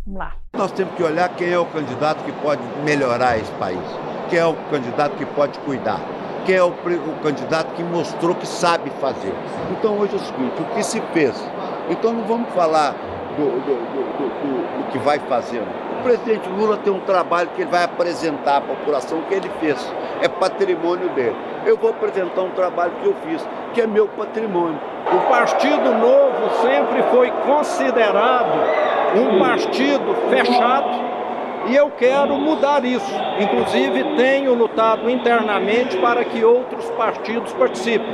Vamos 0.06 0.20
lá. 0.20 0.36
Nós 0.54 0.72
temos 0.72 0.94
que 0.94 1.02
olhar 1.02 1.28
quem 1.36 1.50
é 1.50 1.58
o 1.58 1.66
candidato 1.66 2.24
que 2.24 2.32
pode 2.40 2.62
melhorar 2.82 3.36
esse 3.38 3.52
país, 3.52 3.84
quem 4.30 4.38
é 4.38 4.46
o 4.46 4.54
candidato 4.70 5.16
que 5.16 5.26
pode 5.26 5.58
cuidar, 5.60 6.00
é 6.52 6.62
o, 6.62 6.68
o 6.68 7.22
candidato 7.22 7.74
que 7.74 7.82
mostrou 7.82 8.34
que 8.34 8.46
sabe 8.46 8.90
fazer. 9.00 9.34
Então 9.72 9.98
hoje 9.98 10.14
é 10.14 10.16
o 10.16 10.20
seguinte, 10.20 10.60
o 10.60 10.64
que 10.74 10.82
se 10.82 11.00
fez? 11.12 11.34
Então 11.90 12.12
não 12.12 12.24
vamos 12.24 12.50
falar 12.54 12.94
do, 13.36 13.44
do, 13.60 13.74
do, 14.18 14.78
do 14.78 14.90
que 14.90 14.98
vai 14.98 15.18
fazendo. 15.20 15.66
O 15.98 16.02
presidente 16.02 16.48
Lula 16.48 16.76
tem 16.76 16.92
um 16.92 17.00
trabalho 17.00 17.50
que 17.54 17.62
ele 17.62 17.70
vai 17.70 17.84
apresentar 17.84 18.58
à 18.58 18.60
população 18.60 19.22
que 19.22 19.34
ele 19.34 19.50
fez. 19.60 19.76
É 20.20 20.28
patrimônio 20.28 21.08
dele. 21.10 21.36
Eu 21.66 21.76
vou 21.76 21.90
apresentar 21.90 22.42
um 22.42 22.50
trabalho 22.50 22.92
que 23.00 23.06
eu 23.06 23.14
fiz, 23.26 23.46
que 23.74 23.80
é 23.80 23.86
meu 23.86 24.08
patrimônio. 24.08 24.78
O 25.12 25.28
Partido 25.28 25.94
Novo 25.94 26.50
sempre 26.62 27.02
foi 27.10 27.30
considerado 27.46 28.58
um 29.16 29.38
partido 29.38 30.14
fechado 30.30 31.17
e 31.68 31.76
eu 31.76 31.90
quero 31.90 32.34
mudar 32.36 32.84
isso. 32.84 33.12
Inclusive, 33.38 34.16
tenho 34.16 34.54
lutado 34.54 35.08
internamente 35.10 35.96
para 35.98 36.24
que 36.24 36.44
outros 36.44 36.88
partidos 36.90 37.52
participem. 37.52 38.08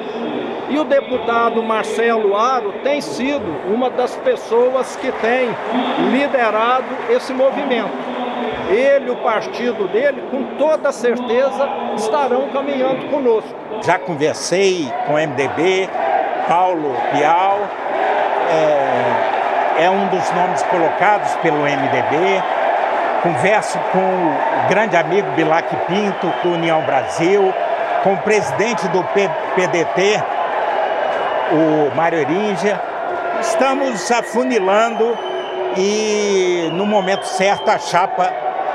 E 0.69 0.79
o 0.79 0.85
deputado 0.85 1.63
Marcelo 1.63 2.37
Aro 2.37 2.73
tem 2.83 3.01
sido 3.01 3.45
uma 3.73 3.91
das 3.91 4.17
pessoas 4.17 4.97
que 4.97 5.13
tem 5.13 5.49
liderado 6.11 6.87
esse 7.11 7.33
movimento. 7.33 7.93
Ele, 8.71 9.11
o 9.11 9.17
partido 9.17 9.87
dele, 9.89 10.23
com 10.31 10.57
toda 10.57 10.91
certeza 10.91 11.69
estarão 11.97 12.49
caminhando 12.49 13.09
conosco. 13.09 13.55
Já 13.85 13.99
conversei 13.99 14.91
com 15.07 15.15
o 15.15 15.17
MDB, 15.17 15.89
Paulo 16.49 16.97
Pial, 17.13 17.59
é, 19.79 19.85
é 19.85 19.91
um 19.91 20.07
dos 20.09 20.31
nomes 20.33 20.63
colocados 20.65 21.35
pelo 21.37 21.59
MDB. 21.59 22.43
Converso 23.25 23.79
com 23.91 23.99
o 23.99 24.69
grande 24.69 24.95
amigo 24.97 25.27
Bilac 25.33 25.75
Pinto, 25.87 26.31
do 26.43 26.51
União 26.51 26.85
Brasil, 26.85 27.55
com 28.03 28.13
o 28.13 28.19
presidente 28.19 28.87
do 28.89 29.03
PDT, 29.03 30.23
o 31.51 31.97
Mário 31.97 32.19
Erinja. 32.19 32.79
Estamos 33.41 34.11
afunilando 34.13 35.17
e 35.75 36.69
no 36.75 36.85
momento 36.85 37.25
certo 37.25 37.71
a 37.71 37.79
chapa 37.79 38.25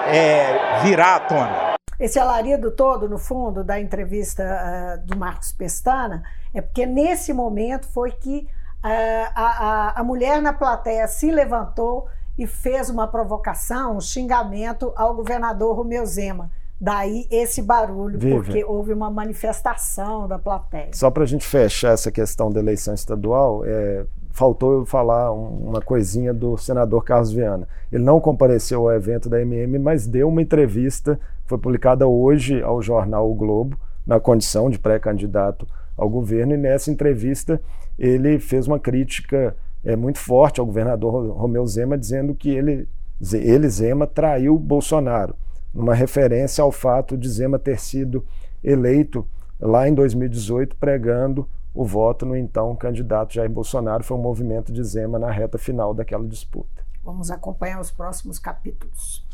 é, 0.08 0.82
virá 0.82 1.18
à 1.18 1.20
tona. 1.20 1.76
Esse 2.00 2.18
alarido 2.18 2.72
todo, 2.72 3.08
no 3.08 3.20
fundo, 3.20 3.64
da 3.64 3.80
entrevista 3.80 4.44
uh, 4.44 5.06
do 5.06 5.16
Marcos 5.16 5.52
Pestana, 5.52 6.24
é 6.56 6.60
porque 6.60 6.88
nesse 6.88 7.34
momento 7.34 7.88
foi 7.94 8.14
que 8.14 8.48
uh, 8.84 9.32
a, 9.36 9.94
a, 9.96 10.00
a 10.00 10.04
mulher 10.04 10.42
na 10.42 10.54
plateia 10.54 11.08
se 11.08 11.30
levantou 11.30 12.10
e 12.40 12.48
fez 12.48 12.90
uma 12.90 13.06
provocação, 13.06 13.98
um 13.98 14.02
xingamento 14.02 14.94
ao 14.96 15.14
governador 15.14 15.76
Romeu 15.76 16.06
Zema. 16.06 16.50
Daí 16.80 17.28
esse 17.30 17.62
barulho, 17.62 18.18
Vive. 18.18 18.36
porque 18.36 18.64
houve 18.64 18.94
uma 18.94 19.12
manifestação 19.12 20.26
da 20.26 20.40
plateia. 20.40 20.92
Só 20.94 21.12
para 21.12 21.24
a 21.24 21.26
gente 21.26 21.46
fechar 21.46 21.92
essa 21.92 22.10
questão 22.10 22.50
da 22.50 22.62
eleição 22.62 22.94
estadual, 22.94 23.66
é, 23.66 24.06
faltou 24.32 24.72
eu 24.72 24.86
falar 24.86 25.34
uma 25.34 25.82
coisinha 25.82 26.34
do 26.34 26.58
senador 26.58 27.04
Carlos 27.04 27.34
Viana. 27.34 27.68
Ele 27.92 28.06
não 28.06 28.22
compareceu 28.22 28.88
ao 28.88 28.96
evento 28.96 29.28
da 29.28 29.42
MM, 29.42 29.78
mas 29.78 30.08
deu 30.08 30.30
uma 30.30 30.42
entrevista, 30.42 31.20
foi 31.46 31.58
publicada 31.58 32.08
hoje 32.08 32.64
ao 32.64 32.82
jornal 32.82 33.30
O 33.30 33.36
Globo, 33.36 33.78
na 34.08 34.18
condição 34.18 34.70
de 34.70 34.80
pré-candidato 34.80 35.68
ao 35.98 36.10
governo, 36.10 36.54
e 36.54 36.58
nessa 36.58 36.90
entrevista 36.90 37.62
ele 37.98 38.40
fez 38.40 38.66
uma 38.66 38.80
crítica 38.80 39.54
é, 39.84 39.96
muito 39.96 40.20
forte 40.20 40.60
ao 40.60 40.66
governador 40.66 41.32
Romeu 41.32 41.66
Zema, 41.66 41.98
dizendo 41.98 42.36
que 42.36 42.50
ele, 42.50 42.88
ele 43.34 43.70
Zema, 43.70 44.06
traiu 44.06 44.58
Bolsonaro 44.58 45.36
uma 45.74 45.94
referência 45.94 46.64
ao 46.64 46.72
fato 46.72 47.18
de 47.18 47.30
Zema 47.30 47.60
ter 47.60 47.80
sido 47.80 48.26
eleito 48.64 49.28
lá 49.60 49.88
em 49.88 49.94
2018 49.94 50.76
pregando 50.76 51.48
o 51.74 51.86
voto 51.86 52.26
no 52.26 52.36
então 52.36 52.76
candidato 52.76 53.34
Jair 53.34 53.50
Bolsonaro. 53.50 54.04
Foi 54.04 54.18
um 54.18 54.22
movimento 54.22 54.72
de 54.74 54.84
Zema 54.84 55.20
na 55.20 55.32
reta 55.32 55.58
final 55.58 55.94
daquela 55.94 56.28
disputa. 56.28 56.84
Vamos 57.04 57.32
acompanhar 57.32 57.80
os 57.80 57.92
próximos 57.92 58.40
capítulos. 58.40 59.26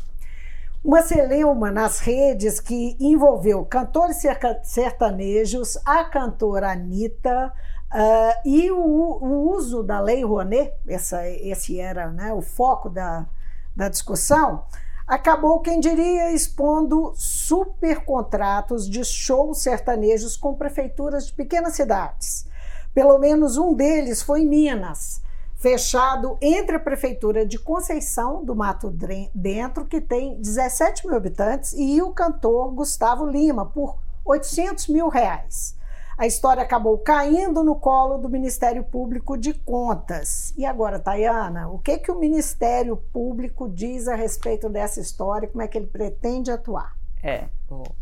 Uma 0.84 1.02
celeuma 1.02 1.72
nas 1.72 1.98
redes 1.98 2.60
que 2.60 2.96
envolveu 3.00 3.64
cantores 3.64 4.22
sertanejos, 4.62 5.76
a 5.84 6.04
cantora 6.04 6.70
Anitta 6.70 7.52
uh, 7.92 8.48
e 8.48 8.70
o, 8.70 8.78
o, 8.78 9.50
uso 9.52 9.82
da 9.82 10.00
Lei 10.00 10.24
Rouanet, 10.24 10.72
essa, 10.86 11.28
esse 11.28 11.80
era 11.80 12.10
né, 12.10 12.32
o 12.32 12.40
foco 12.40 12.88
da, 12.88 13.26
da 13.74 13.88
discussão, 13.88 14.64
acabou, 15.06 15.60
quem 15.60 15.80
diria, 15.80 16.32
expondo 16.32 17.12
supercontratos 17.14 18.88
de 18.88 19.04
shows 19.04 19.62
sertanejos 19.62 20.36
com 20.36 20.54
prefeituras 20.54 21.26
de 21.26 21.32
pequenas 21.32 21.74
cidades. 21.74 22.46
Pelo 22.92 23.18
menos 23.18 23.56
um 23.56 23.74
deles 23.74 24.22
foi 24.22 24.42
em 24.42 24.46
Minas, 24.46 25.20
fechado 25.54 26.36
entre 26.40 26.76
a 26.76 26.80
prefeitura 26.80 27.46
de 27.46 27.58
Conceição 27.58 28.44
do 28.44 28.56
Mato 28.56 28.92
Dentro, 29.34 29.84
que 29.84 30.00
tem 30.00 30.40
17 30.40 31.06
mil 31.06 31.16
habitantes, 31.16 31.74
e 31.76 32.00
o 32.02 32.10
cantor 32.12 32.72
Gustavo 32.72 33.26
Lima, 33.26 33.66
por 33.66 33.96
800 34.24 34.88
mil 34.88 35.08
reais 35.08 35.76
a 36.18 36.26
história 36.26 36.62
acabou 36.62 36.96
caindo 36.98 37.62
no 37.62 37.74
colo 37.74 38.16
do 38.16 38.28
Ministério 38.28 38.82
Público 38.82 39.36
de 39.36 39.52
Contas. 39.52 40.54
E 40.56 40.64
agora, 40.64 40.98
Tayana, 40.98 41.68
o 41.68 41.78
que, 41.78 41.98
que 41.98 42.10
o 42.10 42.18
Ministério 42.18 42.96
Público 42.96 43.68
diz 43.68 44.08
a 44.08 44.14
respeito 44.14 44.68
dessa 44.68 44.98
história? 45.00 45.46
Como 45.46 45.62
é 45.62 45.68
que 45.68 45.76
ele 45.76 45.86
pretende 45.86 46.50
atuar? 46.50 46.96
É, 47.22 47.44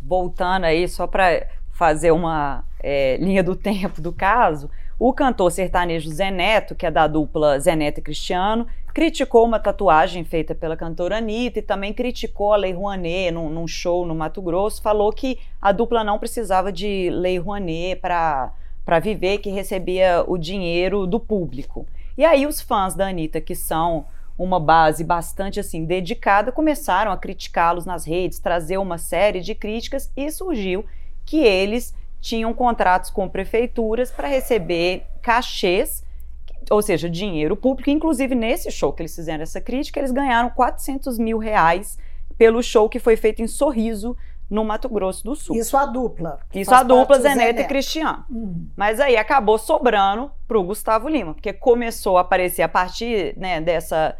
voltando 0.01 0.65
aí, 0.65 0.87
só 0.87 1.07
para 1.07 1.47
fazer 1.73 2.13
uma 2.13 2.65
é, 2.81 3.17
linha 3.17 3.43
do 3.43 3.57
tempo 3.57 4.01
do 4.01 4.13
caso, 4.13 4.71
o 4.99 5.13
cantor 5.13 5.51
sertanejo 5.51 6.11
Zé 6.11 6.31
Neto, 6.31 6.75
que 6.75 6.87
é 6.87 6.91
da 6.91 7.07
dupla 7.07 7.59
Zé 7.59 7.75
Neto 7.75 7.99
e 7.99 8.03
Cristiano, 8.03 8.67
criticou 8.93 9.45
uma 9.45 9.59
tatuagem 9.59 10.25
feita 10.25 10.55
pela 10.55 10.77
cantora 10.77 11.19
Anitta 11.19 11.59
e 11.59 11.63
também 11.63 11.93
criticou 11.93 12.53
a 12.53 12.57
Lei 12.57 12.73
Rouanet 12.73 13.33
num, 13.33 13.51
num 13.51 13.67
show 13.67 14.07
no 14.07 14.15
Mato 14.15 14.41
Grosso. 14.41 14.81
Falou 14.81 15.13
que 15.13 15.39
a 15.61 15.73
dupla 15.73 16.05
não 16.05 16.19
precisava 16.19 16.71
de 16.71 17.11
Lei 17.11 17.39
Rouanet 17.39 18.01
para 18.01 19.01
viver, 19.03 19.39
que 19.39 19.51
recebia 19.51 20.25
o 20.27 20.39
dinheiro 20.39 21.07
do 21.07 21.19
público. 21.19 21.87
E 22.17 22.25
aí 22.25 22.47
os 22.47 22.61
fãs 22.61 22.95
da 22.95 23.09
Anitta, 23.09 23.41
que 23.41 23.57
são 23.57 24.07
uma 24.39 24.61
base 24.61 25.03
bastante 25.03 25.59
assim 25.59 25.85
dedicada, 25.85 26.53
começaram 26.53 27.11
a 27.11 27.17
criticá-los 27.17 27.85
nas 27.85 28.05
redes, 28.05 28.39
trazer 28.39 28.79
uma 28.79 28.99
série 28.99 29.41
de 29.41 29.55
críticas 29.55 30.11
e 30.17 30.31
surgiu 30.31 30.85
que 31.25 31.39
eles 31.39 31.95
tinham 32.25 32.55
contratos 32.55 33.11
com 33.11 33.29
prefeituras 33.29 34.11
para 34.11 34.27
receber 34.27 35.05
cachês, 35.21 36.03
ou 36.71 36.81
seja, 36.81 37.09
dinheiro 37.09 37.55
público. 37.55 37.91
Inclusive, 37.91 38.35
nesse 38.35 38.71
show 38.71 38.95
que 38.95 39.03
eles 39.03 39.15
fizeram 39.15 39.43
essa 39.43 39.61
crítica, 39.61 40.01
eles 40.01 40.11
ganharam 40.11 40.49
400 40.49 41.19
mil 41.19 41.37
reais 41.37 41.99
pelo 42.39 42.63
show 42.63 42.89
que 42.89 42.99
foi 42.99 43.15
feito 43.15 43.43
em 43.43 43.47
Sorriso, 43.47 44.17
no 44.49 44.65
Mato 44.65 44.89
Grosso 44.89 45.23
do 45.23 45.37
Sul. 45.37 45.55
Isso 45.57 45.77
a 45.77 45.85
dupla. 45.85 46.41
Isso 46.55 46.75
a 46.75 46.83
dupla 46.83 47.21
Zé 47.21 47.35
Neto 47.35 47.61
e 47.61 47.65
Cristiano. 47.65 48.25
Hum. 48.31 48.69
Mas 48.75 49.01
aí 49.01 49.19
acabou 49.19 49.59
sobrando 49.59 50.31
para 50.49 50.59
o 50.59 50.63
Gustavo 50.63 51.09
Lima, 51.09 51.35
porque 51.35 51.53
começou 51.53 52.17
a 52.17 52.23
aparecer 52.23 52.63
a 52.63 52.69
partir 52.69 53.37
né, 53.37 53.61
dessa 53.61 54.17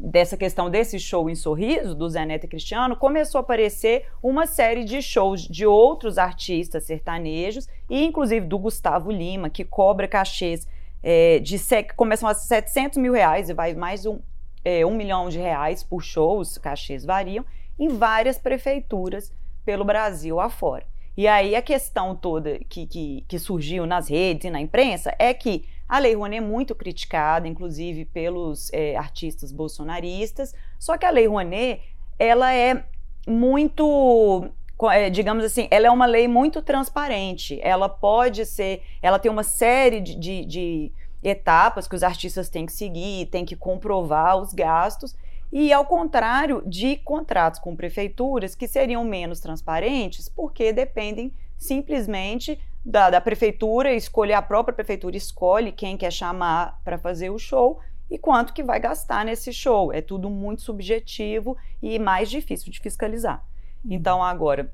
dessa 0.00 0.36
questão 0.36 0.70
desse 0.70 0.98
show 0.98 1.28
em 1.28 1.34
Sorriso, 1.34 1.94
do 1.94 2.08
Zé 2.08 2.24
Neto 2.24 2.44
e 2.44 2.48
Cristiano, 2.48 2.96
começou 2.96 3.38
a 3.38 3.42
aparecer 3.42 4.06
uma 4.22 4.46
série 4.46 4.82
de 4.82 5.02
shows 5.02 5.42
de 5.42 5.66
outros 5.66 6.16
artistas 6.16 6.84
sertanejos, 6.84 7.68
e 7.88 8.02
inclusive 8.04 8.46
do 8.46 8.58
Gustavo 8.58 9.10
Lima, 9.10 9.50
que 9.50 9.62
cobra 9.62 10.08
cachês 10.08 10.66
é, 11.02 11.38
de 11.38 11.58
que 11.58 11.94
começam 11.94 12.28
a 12.28 12.34
700 12.34 12.98
mil 12.98 13.12
reais 13.12 13.50
e 13.50 13.54
vai 13.54 13.74
mais 13.74 14.06
um, 14.06 14.18
é, 14.64 14.84
um 14.84 14.94
milhão 14.94 15.28
de 15.28 15.38
reais 15.38 15.82
por 15.82 16.02
show, 16.02 16.38
os 16.38 16.56
cachês 16.56 17.04
variam, 17.04 17.44
em 17.78 17.88
várias 17.88 18.38
prefeituras 18.38 19.32
pelo 19.64 19.84
Brasil 19.84 20.40
afora. 20.40 20.86
E 21.16 21.26
aí 21.26 21.54
a 21.54 21.62
questão 21.62 22.14
toda 22.14 22.58
que, 22.68 22.86
que, 22.86 23.24
que 23.28 23.38
surgiu 23.38 23.84
nas 23.84 24.08
redes 24.08 24.46
e 24.46 24.50
na 24.50 24.60
imprensa 24.60 25.14
é 25.18 25.34
que 25.34 25.64
a 25.90 25.98
Lei 25.98 26.14
Rouanet 26.14 26.38
é 26.38 26.40
muito 26.40 26.72
criticada, 26.72 27.48
inclusive 27.48 28.04
pelos 28.04 28.72
é, 28.72 28.96
artistas 28.96 29.50
bolsonaristas, 29.50 30.54
só 30.78 30.96
que 30.96 31.04
a 31.04 31.10
Lei 31.10 31.26
Rouanet, 31.26 31.82
ela 32.16 32.54
é 32.54 32.84
muito 33.26 34.48
é, 34.92 35.10
digamos 35.10 35.44
assim, 35.44 35.66
ela 35.68 35.88
é 35.88 35.90
uma 35.90 36.06
lei 36.06 36.28
muito 36.28 36.62
transparente. 36.62 37.58
Ela 37.60 37.88
pode 37.88 38.46
ser, 38.46 38.82
ela 39.02 39.18
tem 39.18 39.30
uma 39.30 39.42
série 39.42 40.00
de, 40.00 40.14
de, 40.14 40.44
de, 40.44 40.92
etapas 41.22 41.88
que 41.88 41.96
os 41.96 42.04
artistas 42.04 42.48
têm 42.48 42.64
que 42.64 42.72
seguir, 42.72 43.26
têm 43.26 43.44
que 43.44 43.56
comprovar 43.56 44.38
os 44.38 44.54
gastos. 44.54 45.16
E 45.52 45.72
ao 45.72 45.84
contrário 45.84 46.62
de 46.64 46.96
contratos 46.98 47.58
com 47.58 47.74
prefeituras 47.74 48.54
que 48.54 48.68
seriam 48.68 49.04
menos 49.04 49.40
transparentes, 49.40 50.28
porque 50.28 50.72
dependem 50.72 51.34
simplesmente 51.58 52.58
da, 52.84 53.10
da 53.10 53.20
prefeitura, 53.20 53.92
escolher 53.92 54.34
a 54.34 54.42
própria 54.42 54.74
prefeitura 54.74 55.16
escolhe 55.16 55.72
quem 55.72 55.96
quer 55.96 56.10
chamar 56.10 56.80
para 56.84 56.98
fazer 56.98 57.30
o 57.30 57.38
show 57.38 57.80
e 58.10 58.18
quanto 58.18 58.52
que 58.52 58.62
vai 58.62 58.80
gastar 58.80 59.24
nesse 59.24 59.52
show. 59.52 59.92
É 59.92 60.00
tudo 60.00 60.28
muito 60.28 60.62
subjetivo 60.62 61.56
e 61.82 61.98
mais 61.98 62.28
difícil 62.28 62.72
de 62.72 62.80
fiscalizar. 62.80 63.44
Uhum. 63.84 63.92
Então, 63.92 64.22
agora. 64.22 64.72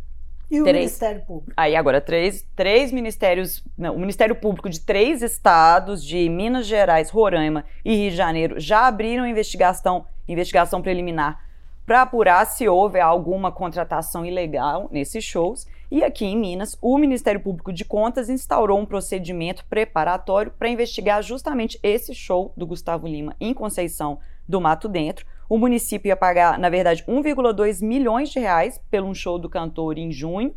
E 0.49 0.61
o 0.61 0.65
três, 0.65 0.77
Ministério 0.77 1.23
Público? 1.27 1.53
Aí, 1.57 1.75
agora, 1.75 2.01
três, 2.01 2.47
três 2.55 2.93
ministérios. 2.93 3.65
Não, 3.77 3.97
o 3.97 3.99
Ministério 3.99 4.35
Público 4.35 4.71
de 4.71 4.81
três 4.81 5.21
estados, 5.21 6.05
de 6.05 6.29
Minas 6.29 6.67
Gerais, 6.67 7.11
Roraima 7.11 7.65
e 7.85 7.95
Rio 7.97 8.11
de 8.11 8.17
Janeiro, 8.17 8.61
já 8.61 8.87
abriram 8.87 9.27
investigação, 9.27 10.07
investigação 10.29 10.81
preliminar 10.81 11.45
para 11.85 12.03
apurar 12.03 12.45
se 12.47 12.69
houve 12.69 12.99
alguma 12.99 13.53
contratação 13.53 14.25
ilegal 14.27 14.89
nesses 14.91 15.25
shows. 15.25 15.67
E 15.89 16.03
aqui 16.03 16.25
em 16.25 16.37
Minas, 16.37 16.77
o 16.83 16.99
Ministério 16.99 17.41
Público 17.41 17.73
de 17.73 17.85
Contas 17.85 18.29
instaurou 18.29 18.79
um 18.79 18.85
procedimento 18.85 19.65
preparatório 19.67 20.53
para 20.59 20.69
investigar 20.69 21.23
justamente 21.23 21.79
esse 21.81 22.13
show 22.13 22.53
do 22.57 22.67
Gustavo 22.67 23.07
Lima 23.07 23.37
em 23.41 23.55
Conceição 23.55 24.19
do 24.49 24.61
Mato 24.61 24.89
Dentro. 24.89 25.25
O 25.49 25.57
município 25.57 26.09
ia 26.09 26.17
pagar, 26.17 26.59
na 26.59 26.69
verdade, 26.69 27.05
1,2 27.05 27.85
milhões 27.85 28.31
de 28.31 28.41
reais 28.41 28.81
pelo 28.91 29.07
um 29.07 29.15
show 29.15 29.39
do 29.39 29.49
cantor 29.49 29.97
em 29.97 30.11
junho. 30.11 30.53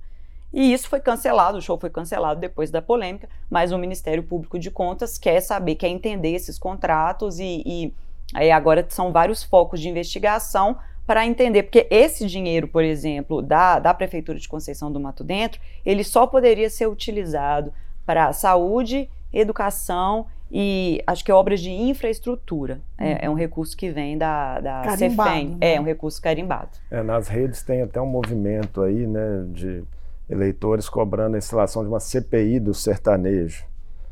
E 0.51 0.73
isso 0.73 0.89
foi 0.89 0.99
cancelado, 0.99 1.59
o 1.59 1.61
show 1.61 1.77
foi 1.77 1.91
cancelado 1.91 2.39
depois 2.39 2.71
da 2.71 2.81
polêmica, 2.81 3.29
mas 3.47 3.71
o 3.71 3.77
Ministério 3.77 4.23
Público 4.23 4.57
de 4.57 4.71
Contas 4.71 5.19
quer 5.19 5.41
saber, 5.41 5.75
quer 5.75 5.89
entender 5.89 6.31
esses 6.31 6.57
contratos 6.57 7.39
e, 7.39 7.61
e 7.63 7.93
aí 8.33 8.49
agora 8.49 8.83
são 8.89 9.11
vários 9.11 9.43
focos 9.43 9.79
de 9.79 9.87
investigação 9.87 10.75
para 11.09 11.25
entender, 11.25 11.63
porque 11.63 11.87
esse 11.89 12.27
dinheiro, 12.27 12.67
por 12.67 12.83
exemplo, 12.83 13.41
da, 13.41 13.79
da 13.79 13.95
Prefeitura 13.95 14.37
de 14.37 14.47
Conceição 14.47 14.91
do 14.91 14.99
Mato 14.99 15.23
Dentro, 15.23 15.59
ele 15.83 16.03
só 16.03 16.27
poderia 16.27 16.69
ser 16.69 16.85
utilizado 16.85 17.73
para 18.05 18.31
saúde, 18.31 19.09
educação 19.33 20.27
e 20.51 21.03
acho 21.07 21.25
que 21.25 21.31
obras 21.31 21.61
de 21.61 21.71
infraestrutura. 21.71 22.79
É, 22.95 23.03
uhum. 23.03 23.09
É, 23.09 23.19
é, 23.23 23.29
um 23.31 23.33
recurso 23.33 23.75
que 23.75 23.89
vem 23.89 24.19
da, 24.19 24.59
da 24.59 24.97
CEFEM. 24.97 25.57
Né? 25.59 25.73
É 25.73 25.81
um 25.81 25.83
recurso 25.83 26.21
carimbado. 26.21 26.77
É, 26.91 27.01
nas 27.01 27.27
redes 27.27 27.63
tem 27.63 27.81
até 27.81 27.99
um 27.99 28.05
movimento 28.05 28.83
aí, 28.83 29.07
né, 29.07 29.47
de 29.47 29.83
eleitores 30.29 30.87
cobrando 30.87 31.33
a 31.33 31.39
instalação 31.39 31.81
de 31.81 31.89
uma 31.89 31.99
CPI 31.99 32.59
do 32.59 32.75
sertanejo. 32.75 33.65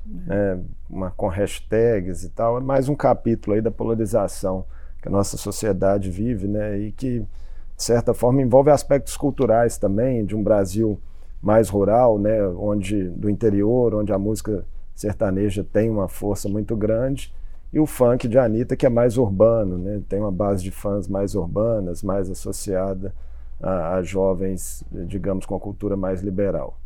Uhum. 0.04 0.24
Né, 0.26 0.64
uma, 0.90 1.12
com 1.12 1.28
hashtags 1.28 2.24
e 2.24 2.30
tal, 2.30 2.58
é 2.58 2.60
mais 2.60 2.90
um 2.90 2.96
capítulo 2.96 3.56
aí 3.56 3.62
da 3.62 3.70
polarização 3.70 4.66
que 5.08 5.14
a 5.14 5.18
nossa 5.18 5.38
sociedade 5.38 6.10
vive, 6.12 6.48
né? 6.48 6.78
E 6.78 6.92
que, 6.92 7.20
de 7.20 7.84
certa 7.84 8.14
forma, 8.14 8.42
envolve 8.42 8.70
aspectos 8.70 9.16
culturais 9.16 9.78
também, 9.78 10.26
de 10.26 10.36
um 10.36 10.44
Brasil 10.44 11.00
mais 11.42 11.70
rural, 11.70 12.20
né? 12.20 12.46
Onde, 12.48 13.10
do 13.10 13.30
interior, 13.30 13.96
onde 13.96 14.12
a 14.12 14.20
música 14.20 14.66
sertaneja 14.94 15.64
tem 15.64 15.90
uma 15.90 16.08
força 16.08 16.50
muito 16.50 16.76
grande, 16.76 17.34
e 17.72 17.80
o 17.80 17.86
funk 17.86 18.28
de 18.28 18.38
Anitta, 18.40 18.76
que 18.76 18.86
é 18.86 18.90
mais 18.90 19.18
urbano, 19.18 19.78
né? 19.78 20.02
Tem 20.08 20.20
uma 20.20 20.32
base 20.32 20.64
de 20.64 20.72
fãs 20.72 21.08
mais 21.08 21.36
urbanas, 21.36 22.04
mais 22.04 22.30
associada 22.30 23.14
a, 23.62 23.96
a 23.96 24.04
jovens, 24.04 24.84
digamos, 24.92 25.46
com 25.46 25.56
a 25.56 25.60
cultura 25.60 25.96
mais 25.96 26.22
liberal. 26.22 26.78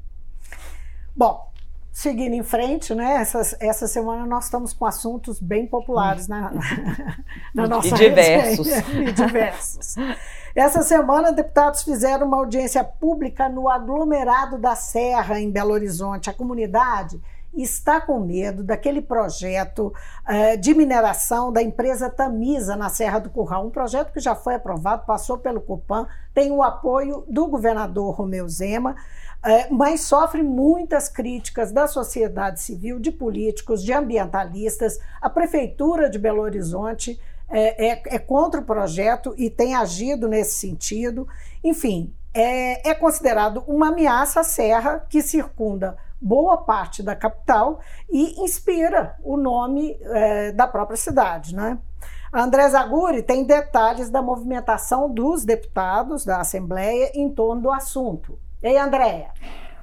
Bom, 1.15 1.50
Seguindo 1.91 2.33
em 2.33 2.43
frente, 2.43 2.95
né? 2.95 3.15
Essa, 3.15 3.57
essa 3.59 3.85
semana 3.85 4.25
nós 4.25 4.45
estamos 4.45 4.71
com 4.71 4.85
assuntos 4.85 5.41
bem 5.41 5.67
populares 5.67 6.27
na, 6.27 6.51
na, 7.53 7.67
nossa 7.67 7.89
e 7.89 7.91
diversos. 7.91 8.67
e 8.95 9.11
diversos. 9.11 9.95
Essa 10.55 10.83
semana, 10.83 11.33
deputados 11.33 11.83
fizeram 11.83 12.27
uma 12.27 12.37
audiência 12.37 12.81
pública 12.83 13.49
no 13.49 13.67
aglomerado 13.67 14.57
da 14.57 14.75
Serra, 14.75 15.39
em 15.39 15.51
Belo 15.51 15.71
Horizonte. 15.71 16.29
A 16.29 16.33
comunidade 16.33 17.21
está 17.53 17.99
com 17.99 18.19
medo 18.19 18.63
daquele 18.63 19.01
projeto 19.01 19.93
uh, 20.27 20.57
de 20.57 20.73
mineração 20.73 21.51
da 21.51 21.61
empresa 21.61 22.09
Tamisa 22.09 22.75
na 22.75 22.89
Serra 22.89 23.19
do 23.19 23.29
Curral. 23.29 23.67
Um 23.67 23.69
projeto 23.69 24.13
que 24.13 24.19
já 24.19 24.35
foi 24.35 24.55
aprovado, 24.55 25.05
passou 25.05 25.37
pelo 25.37 25.61
Copan, 25.61 26.07
tem 26.33 26.51
o 26.51 26.63
apoio 26.63 27.25
do 27.27 27.47
governador 27.47 28.15
Romeu 28.15 28.47
Zema 28.47 28.95
é, 29.43 29.67
mas 29.71 30.01
sofre 30.01 30.43
muitas 30.43 31.09
críticas 31.09 31.71
da 31.71 31.87
sociedade 31.87 32.61
civil, 32.61 32.99
de 32.99 33.11
políticos, 33.11 33.83
de 33.83 33.91
ambientalistas. 33.91 34.99
A 35.19 35.29
Prefeitura 35.29 36.09
de 36.09 36.19
Belo 36.19 36.41
Horizonte 36.41 37.19
é, 37.49 37.87
é, 37.87 38.01
é 38.05 38.19
contra 38.19 38.61
o 38.61 38.65
projeto 38.65 39.33
e 39.37 39.49
tem 39.49 39.73
agido 39.73 40.27
nesse 40.27 40.59
sentido. 40.59 41.27
Enfim, 41.63 42.13
é, 42.33 42.91
é 42.91 42.93
considerado 42.93 43.63
uma 43.67 43.87
ameaça 43.87 44.41
à 44.41 44.43
serra 44.43 44.99
que 45.09 45.23
circunda 45.23 45.97
boa 46.21 46.57
parte 46.57 47.01
da 47.01 47.15
capital 47.15 47.79
e 48.09 48.43
inspira 48.43 49.15
o 49.23 49.35
nome 49.35 49.97
é, 50.01 50.51
da 50.51 50.67
própria 50.67 50.97
cidade. 50.97 51.55
Né? 51.55 51.77
André 52.33 52.69
Zaguri 52.69 53.23
tem 53.23 53.43
detalhes 53.43 54.09
da 54.09 54.21
movimentação 54.21 55.11
dos 55.11 55.43
deputados 55.43 56.23
da 56.23 56.39
Assembleia 56.39 57.11
em 57.15 57.29
torno 57.29 57.61
do 57.61 57.71
assunto. 57.71 58.39
E 58.61 58.67
aí, 58.67 58.77
Andréia? 58.77 59.31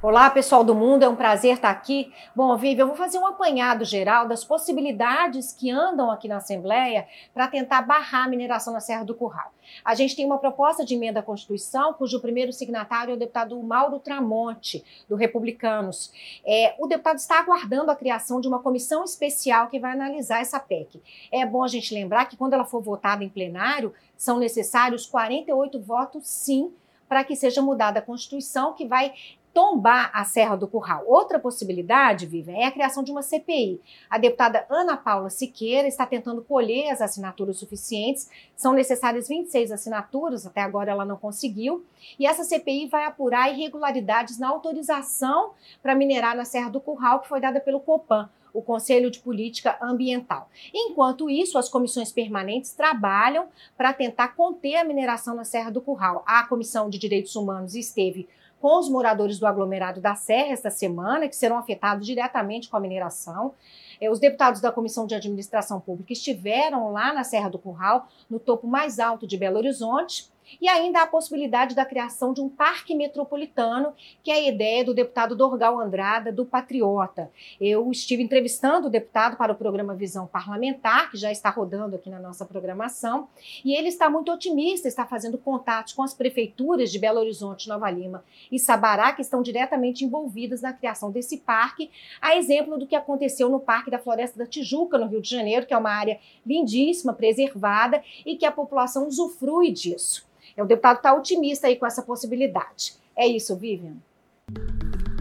Olá, 0.00 0.30
pessoal 0.30 0.62
do 0.62 0.76
mundo, 0.76 1.02
é 1.02 1.08
um 1.08 1.16
prazer 1.16 1.54
estar 1.54 1.70
aqui. 1.70 2.12
Bom, 2.32 2.56
Vivi, 2.56 2.80
eu 2.80 2.86
vou 2.86 2.94
fazer 2.94 3.18
um 3.18 3.26
apanhado 3.26 3.84
geral 3.84 4.28
das 4.28 4.44
possibilidades 4.44 5.52
que 5.52 5.72
andam 5.72 6.08
aqui 6.08 6.28
na 6.28 6.36
Assembleia 6.36 7.04
para 7.34 7.48
tentar 7.48 7.82
barrar 7.82 8.26
a 8.26 8.28
mineração 8.28 8.72
na 8.72 8.78
Serra 8.78 9.04
do 9.04 9.12
Curral. 9.12 9.52
A 9.84 9.96
gente 9.96 10.14
tem 10.14 10.24
uma 10.24 10.38
proposta 10.38 10.84
de 10.84 10.94
emenda 10.94 11.18
à 11.18 11.22
Constituição, 11.22 11.92
cujo 11.92 12.20
primeiro 12.20 12.52
signatário 12.52 13.10
é 13.10 13.14
o 13.16 13.18
deputado 13.18 13.60
Mauro 13.60 13.98
Tramonte, 13.98 14.84
do 15.08 15.16
Republicanos. 15.16 16.12
É, 16.46 16.76
o 16.78 16.86
deputado 16.86 17.16
está 17.16 17.40
aguardando 17.40 17.90
a 17.90 17.96
criação 17.96 18.40
de 18.40 18.46
uma 18.46 18.60
comissão 18.60 19.02
especial 19.02 19.66
que 19.66 19.80
vai 19.80 19.90
analisar 19.90 20.40
essa 20.40 20.60
PEC. 20.60 21.02
É 21.32 21.44
bom 21.44 21.64
a 21.64 21.68
gente 21.68 21.92
lembrar 21.92 22.26
que 22.26 22.36
quando 22.36 22.52
ela 22.52 22.64
for 22.64 22.80
votada 22.80 23.24
em 23.24 23.28
plenário, 23.28 23.92
são 24.16 24.38
necessários 24.38 25.06
48 25.06 25.80
votos 25.80 26.28
sim 26.28 26.72
para 27.08 27.24
que 27.24 27.34
seja 27.34 27.62
mudada 27.62 27.98
a 27.98 28.02
Constituição, 28.02 28.74
que 28.74 28.86
vai 28.86 29.14
tombar 29.58 30.12
a 30.14 30.22
Serra 30.22 30.54
do 30.54 30.68
Curral. 30.68 31.02
Outra 31.04 31.36
possibilidade, 31.36 32.26
Vivian, 32.26 32.58
é 32.58 32.66
a 32.66 32.70
criação 32.70 33.02
de 33.02 33.10
uma 33.10 33.22
CPI. 33.22 33.80
A 34.08 34.16
deputada 34.16 34.64
Ana 34.70 34.96
Paula 34.96 35.30
Siqueira 35.30 35.88
está 35.88 36.06
tentando 36.06 36.42
colher 36.42 36.92
as 36.92 37.02
assinaturas 37.02 37.58
suficientes. 37.58 38.30
São 38.54 38.72
necessárias 38.72 39.26
26 39.26 39.72
assinaturas, 39.72 40.46
até 40.46 40.60
agora 40.60 40.92
ela 40.92 41.04
não 41.04 41.16
conseguiu. 41.16 41.84
E 42.20 42.24
essa 42.24 42.44
CPI 42.44 42.86
vai 42.86 43.04
apurar 43.04 43.50
irregularidades 43.50 44.38
na 44.38 44.48
autorização 44.48 45.50
para 45.82 45.96
minerar 45.96 46.36
na 46.36 46.44
Serra 46.44 46.70
do 46.70 46.80
Curral, 46.80 47.18
que 47.18 47.28
foi 47.28 47.40
dada 47.40 47.58
pelo 47.58 47.80
Copan 47.80 48.30
o 48.52 48.62
Conselho 48.62 49.10
de 49.10 49.18
Política 49.18 49.76
Ambiental. 49.82 50.48
Enquanto 50.72 51.28
isso, 51.28 51.58
as 51.58 51.68
comissões 51.68 52.10
permanentes 52.10 52.72
trabalham 52.72 53.46
para 53.76 53.92
tentar 53.92 54.28
conter 54.28 54.76
a 54.76 54.84
mineração 54.84 55.34
na 55.34 55.44
Serra 55.44 55.70
do 55.70 55.82
Curral. 55.82 56.24
A 56.26 56.44
Comissão 56.44 56.88
de 56.88 56.98
Direitos 56.98 57.36
Humanos 57.36 57.74
esteve 57.74 58.28
com 58.60 58.78
os 58.78 58.88
moradores 58.88 59.38
do 59.38 59.46
aglomerado 59.46 60.00
da 60.00 60.14
Serra 60.14 60.52
esta 60.52 60.70
semana, 60.70 61.28
que 61.28 61.36
serão 61.36 61.58
afetados 61.58 62.06
diretamente 62.06 62.68
com 62.68 62.76
a 62.76 62.80
mineração. 62.80 63.54
É, 64.00 64.10
os 64.10 64.18
deputados 64.18 64.60
da 64.60 64.72
Comissão 64.72 65.06
de 65.06 65.14
Administração 65.14 65.80
Pública 65.80 66.12
estiveram 66.12 66.92
lá 66.92 67.12
na 67.12 67.24
Serra 67.24 67.48
do 67.48 67.58
Curral, 67.58 68.08
no 68.28 68.38
topo 68.38 68.66
mais 68.66 68.98
alto 68.98 69.26
de 69.26 69.36
Belo 69.36 69.58
Horizonte, 69.58 70.30
e 70.60 70.68
ainda 70.68 71.02
a 71.02 71.06
possibilidade 71.06 71.74
da 71.74 71.84
criação 71.84 72.32
de 72.32 72.40
um 72.40 72.48
parque 72.48 72.94
metropolitano, 72.94 73.92
que 74.22 74.30
é 74.30 74.34
a 74.34 74.48
ideia 74.48 74.84
do 74.84 74.94
deputado 74.94 75.36
Dorgal 75.36 75.78
Andrada, 75.78 76.32
do 76.32 76.44
Patriota. 76.44 77.30
Eu 77.60 77.90
estive 77.90 78.22
entrevistando 78.22 78.86
o 78.86 78.90
deputado 78.90 79.36
para 79.36 79.52
o 79.52 79.56
programa 79.56 79.94
Visão 79.94 80.26
Parlamentar, 80.26 81.10
que 81.10 81.16
já 81.16 81.30
está 81.30 81.50
rodando 81.50 81.96
aqui 81.96 82.10
na 82.10 82.18
nossa 82.18 82.44
programação, 82.44 83.28
e 83.64 83.74
ele 83.74 83.88
está 83.88 84.08
muito 84.08 84.32
otimista, 84.32 84.88
está 84.88 85.06
fazendo 85.06 85.38
contatos 85.38 85.92
com 85.92 86.02
as 86.02 86.14
prefeituras 86.14 86.90
de 86.90 86.98
Belo 86.98 87.20
Horizonte, 87.20 87.68
Nova 87.68 87.90
Lima 87.90 88.24
e 88.50 88.58
Sabará, 88.58 89.12
que 89.12 89.22
estão 89.22 89.42
diretamente 89.42 90.04
envolvidas 90.04 90.62
na 90.62 90.72
criação 90.72 91.10
desse 91.10 91.38
parque, 91.38 91.90
a 92.20 92.36
exemplo 92.36 92.78
do 92.78 92.86
que 92.86 92.96
aconteceu 92.96 93.48
no 93.48 93.60
Parque 93.60 93.90
da 93.90 93.98
Floresta 93.98 94.38
da 94.38 94.46
Tijuca, 94.46 94.98
no 94.98 95.06
Rio 95.06 95.20
de 95.20 95.28
Janeiro, 95.28 95.66
que 95.66 95.74
é 95.74 95.78
uma 95.78 95.90
área 95.90 96.18
lindíssima, 96.46 97.12
preservada 97.12 98.02
e 98.24 98.36
que 98.36 98.46
a 98.46 98.52
população 98.52 99.06
usufrui 99.06 99.70
disso. 99.70 100.28
O 100.62 100.66
deputado 100.66 100.96
está 100.96 101.14
otimista 101.14 101.66
aí 101.66 101.76
com 101.76 101.86
essa 101.86 102.02
possibilidade. 102.02 102.94
É 103.16 103.26
isso, 103.26 103.56
Vivian. 103.56 103.94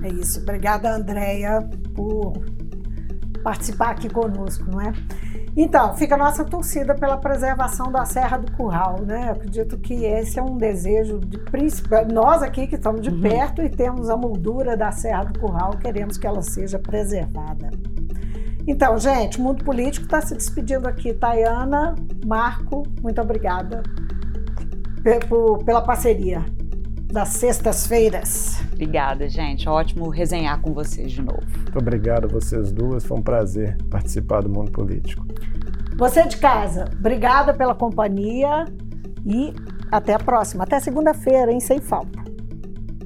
É 0.03 0.07
isso. 0.09 0.39
Obrigada, 0.41 0.93
Andréia, 0.93 1.67
por 1.95 2.33
participar 3.43 3.91
aqui 3.91 4.09
conosco, 4.09 4.69
não 4.69 4.81
é? 4.81 4.93
Então, 5.55 5.95
fica 5.95 6.15
a 6.15 6.17
nossa 6.17 6.43
torcida 6.45 6.93
pela 6.93 7.17
preservação 7.17 7.91
da 7.91 8.05
Serra 8.05 8.37
do 8.37 8.51
Curral, 8.51 9.01
né? 9.01 9.27
Eu 9.27 9.31
acredito 9.31 9.77
que 9.79 10.05
esse 10.05 10.37
é 10.37 10.43
um 10.43 10.57
desejo 10.57 11.19
de 11.19 11.39
príncipe. 11.39 11.89
Nós 12.13 12.43
aqui 12.43 12.67
que 12.67 12.75
estamos 12.75 13.01
de 13.01 13.09
uhum. 13.09 13.21
perto 13.21 13.61
e 13.63 13.69
temos 13.69 14.09
a 14.09 14.17
moldura 14.17 14.77
da 14.77 14.91
Serra 14.91 15.23
do 15.23 15.39
Curral, 15.39 15.71
queremos 15.77 16.17
que 16.17 16.27
ela 16.27 16.41
seja 16.41 16.77
preservada. 16.77 17.71
Então, 18.67 18.99
gente, 18.99 19.39
o 19.39 19.41
mundo 19.41 19.63
político 19.63 20.05
está 20.05 20.21
se 20.21 20.35
despedindo 20.35 20.87
aqui. 20.87 21.13
Tayana, 21.13 21.95
Marco, 22.25 22.83
muito 23.01 23.19
obrigada 23.21 23.81
pela 25.65 25.81
parceria 25.81 26.43
das 27.11 27.29
sextas-feiras. 27.29 28.59
Obrigada, 28.73 29.29
gente. 29.29 29.67
Ótimo 29.67 30.09
resenhar 30.09 30.59
com 30.61 30.73
vocês 30.73 31.11
de 31.11 31.21
novo. 31.21 31.43
Muito 31.55 31.79
obrigado 31.79 32.25
a 32.25 32.27
vocês 32.27 32.71
duas. 32.71 33.05
Foi 33.05 33.17
um 33.17 33.21
prazer 33.21 33.77
participar 33.89 34.41
do 34.41 34.49
Mundo 34.49 34.71
Político. 34.71 35.25
Você 35.97 36.27
de 36.27 36.37
casa, 36.37 36.85
obrigada 36.99 37.53
pela 37.53 37.73
companhia 37.73 38.65
e 39.25 39.53
até 39.91 40.13
a 40.13 40.19
próxima. 40.19 40.63
Até 40.63 40.79
segunda-feira, 40.79 41.51
hein? 41.51 41.59
Sem 41.59 41.79
falta. 41.79 42.27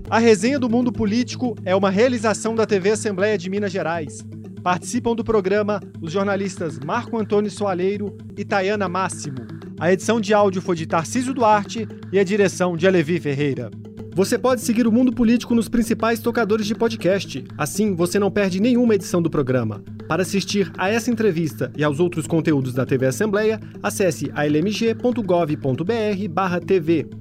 A 0.10 0.20
resenha 0.20 0.60
do 0.60 0.70
Mundo 0.70 0.92
Político 0.92 1.56
é 1.64 1.74
uma 1.74 1.90
realização 1.90 2.54
da 2.54 2.66
TV 2.66 2.92
Assembleia 2.92 3.38
de 3.38 3.50
Minas 3.50 3.72
Gerais. 3.72 4.26
Participam 4.62 5.16
do 5.16 5.24
programa 5.24 5.80
os 6.02 6.12
jornalistas 6.12 6.78
Marco 6.80 7.18
Antônio 7.18 7.50
Soaleiro 7.50 8.18
e 8.36 8.44
Tayana 8.44 8.90
Máximo. 8.90 9.61
A 9.82 9.92
edição 9.92 10.22
de 10.22 10.32
áudio 10.32 10.62
foi 10.62 10.76
de 10.76 10.86
Tarcísio 10.86 11.34
Duarte 11.34 11.88
e 12.12 12.20
a 12.20 12.24
direção 12.24 12.78
de 12.78 12.86
Alevi 12.86 13.20
Ferreira. 13.20 13.72
Você 14.14 14.38
pode 14.38 14.62
seguir 14.62 14.86
o 14.86 14.92
Mundo 14.92 15.12
Político 15.12 15.56
nos 15.56 15.68
principais 15.68 16.20
tocadores 16.20 16.68
de 16.68 16.76
podcast. 16.76 17.44
Assim, 17.58 17.96
você 17.96 18.20
não 18.20 18.30
perde 18.30 18.62
nenhuma 18.62 18.94
edição 18.94 19.24
do 19.24 19.30
programa. 19.32 19.84
Para 20.08 20.22
assistir 20.22 20.72
a 20.78 20.88
essa 20.88 21.10
entrevista 21.10 21.74
e 21.76 21.84
aos 21.84 22.00
outros 22.00 22.28
conteúdos 22.28 22.76
da 22.76 22.86
TV 22.86 23.08
Assembleia, 23.08 23.60
acesse 23.82 24.32
almg.gov.br/tv. 24.36 27.21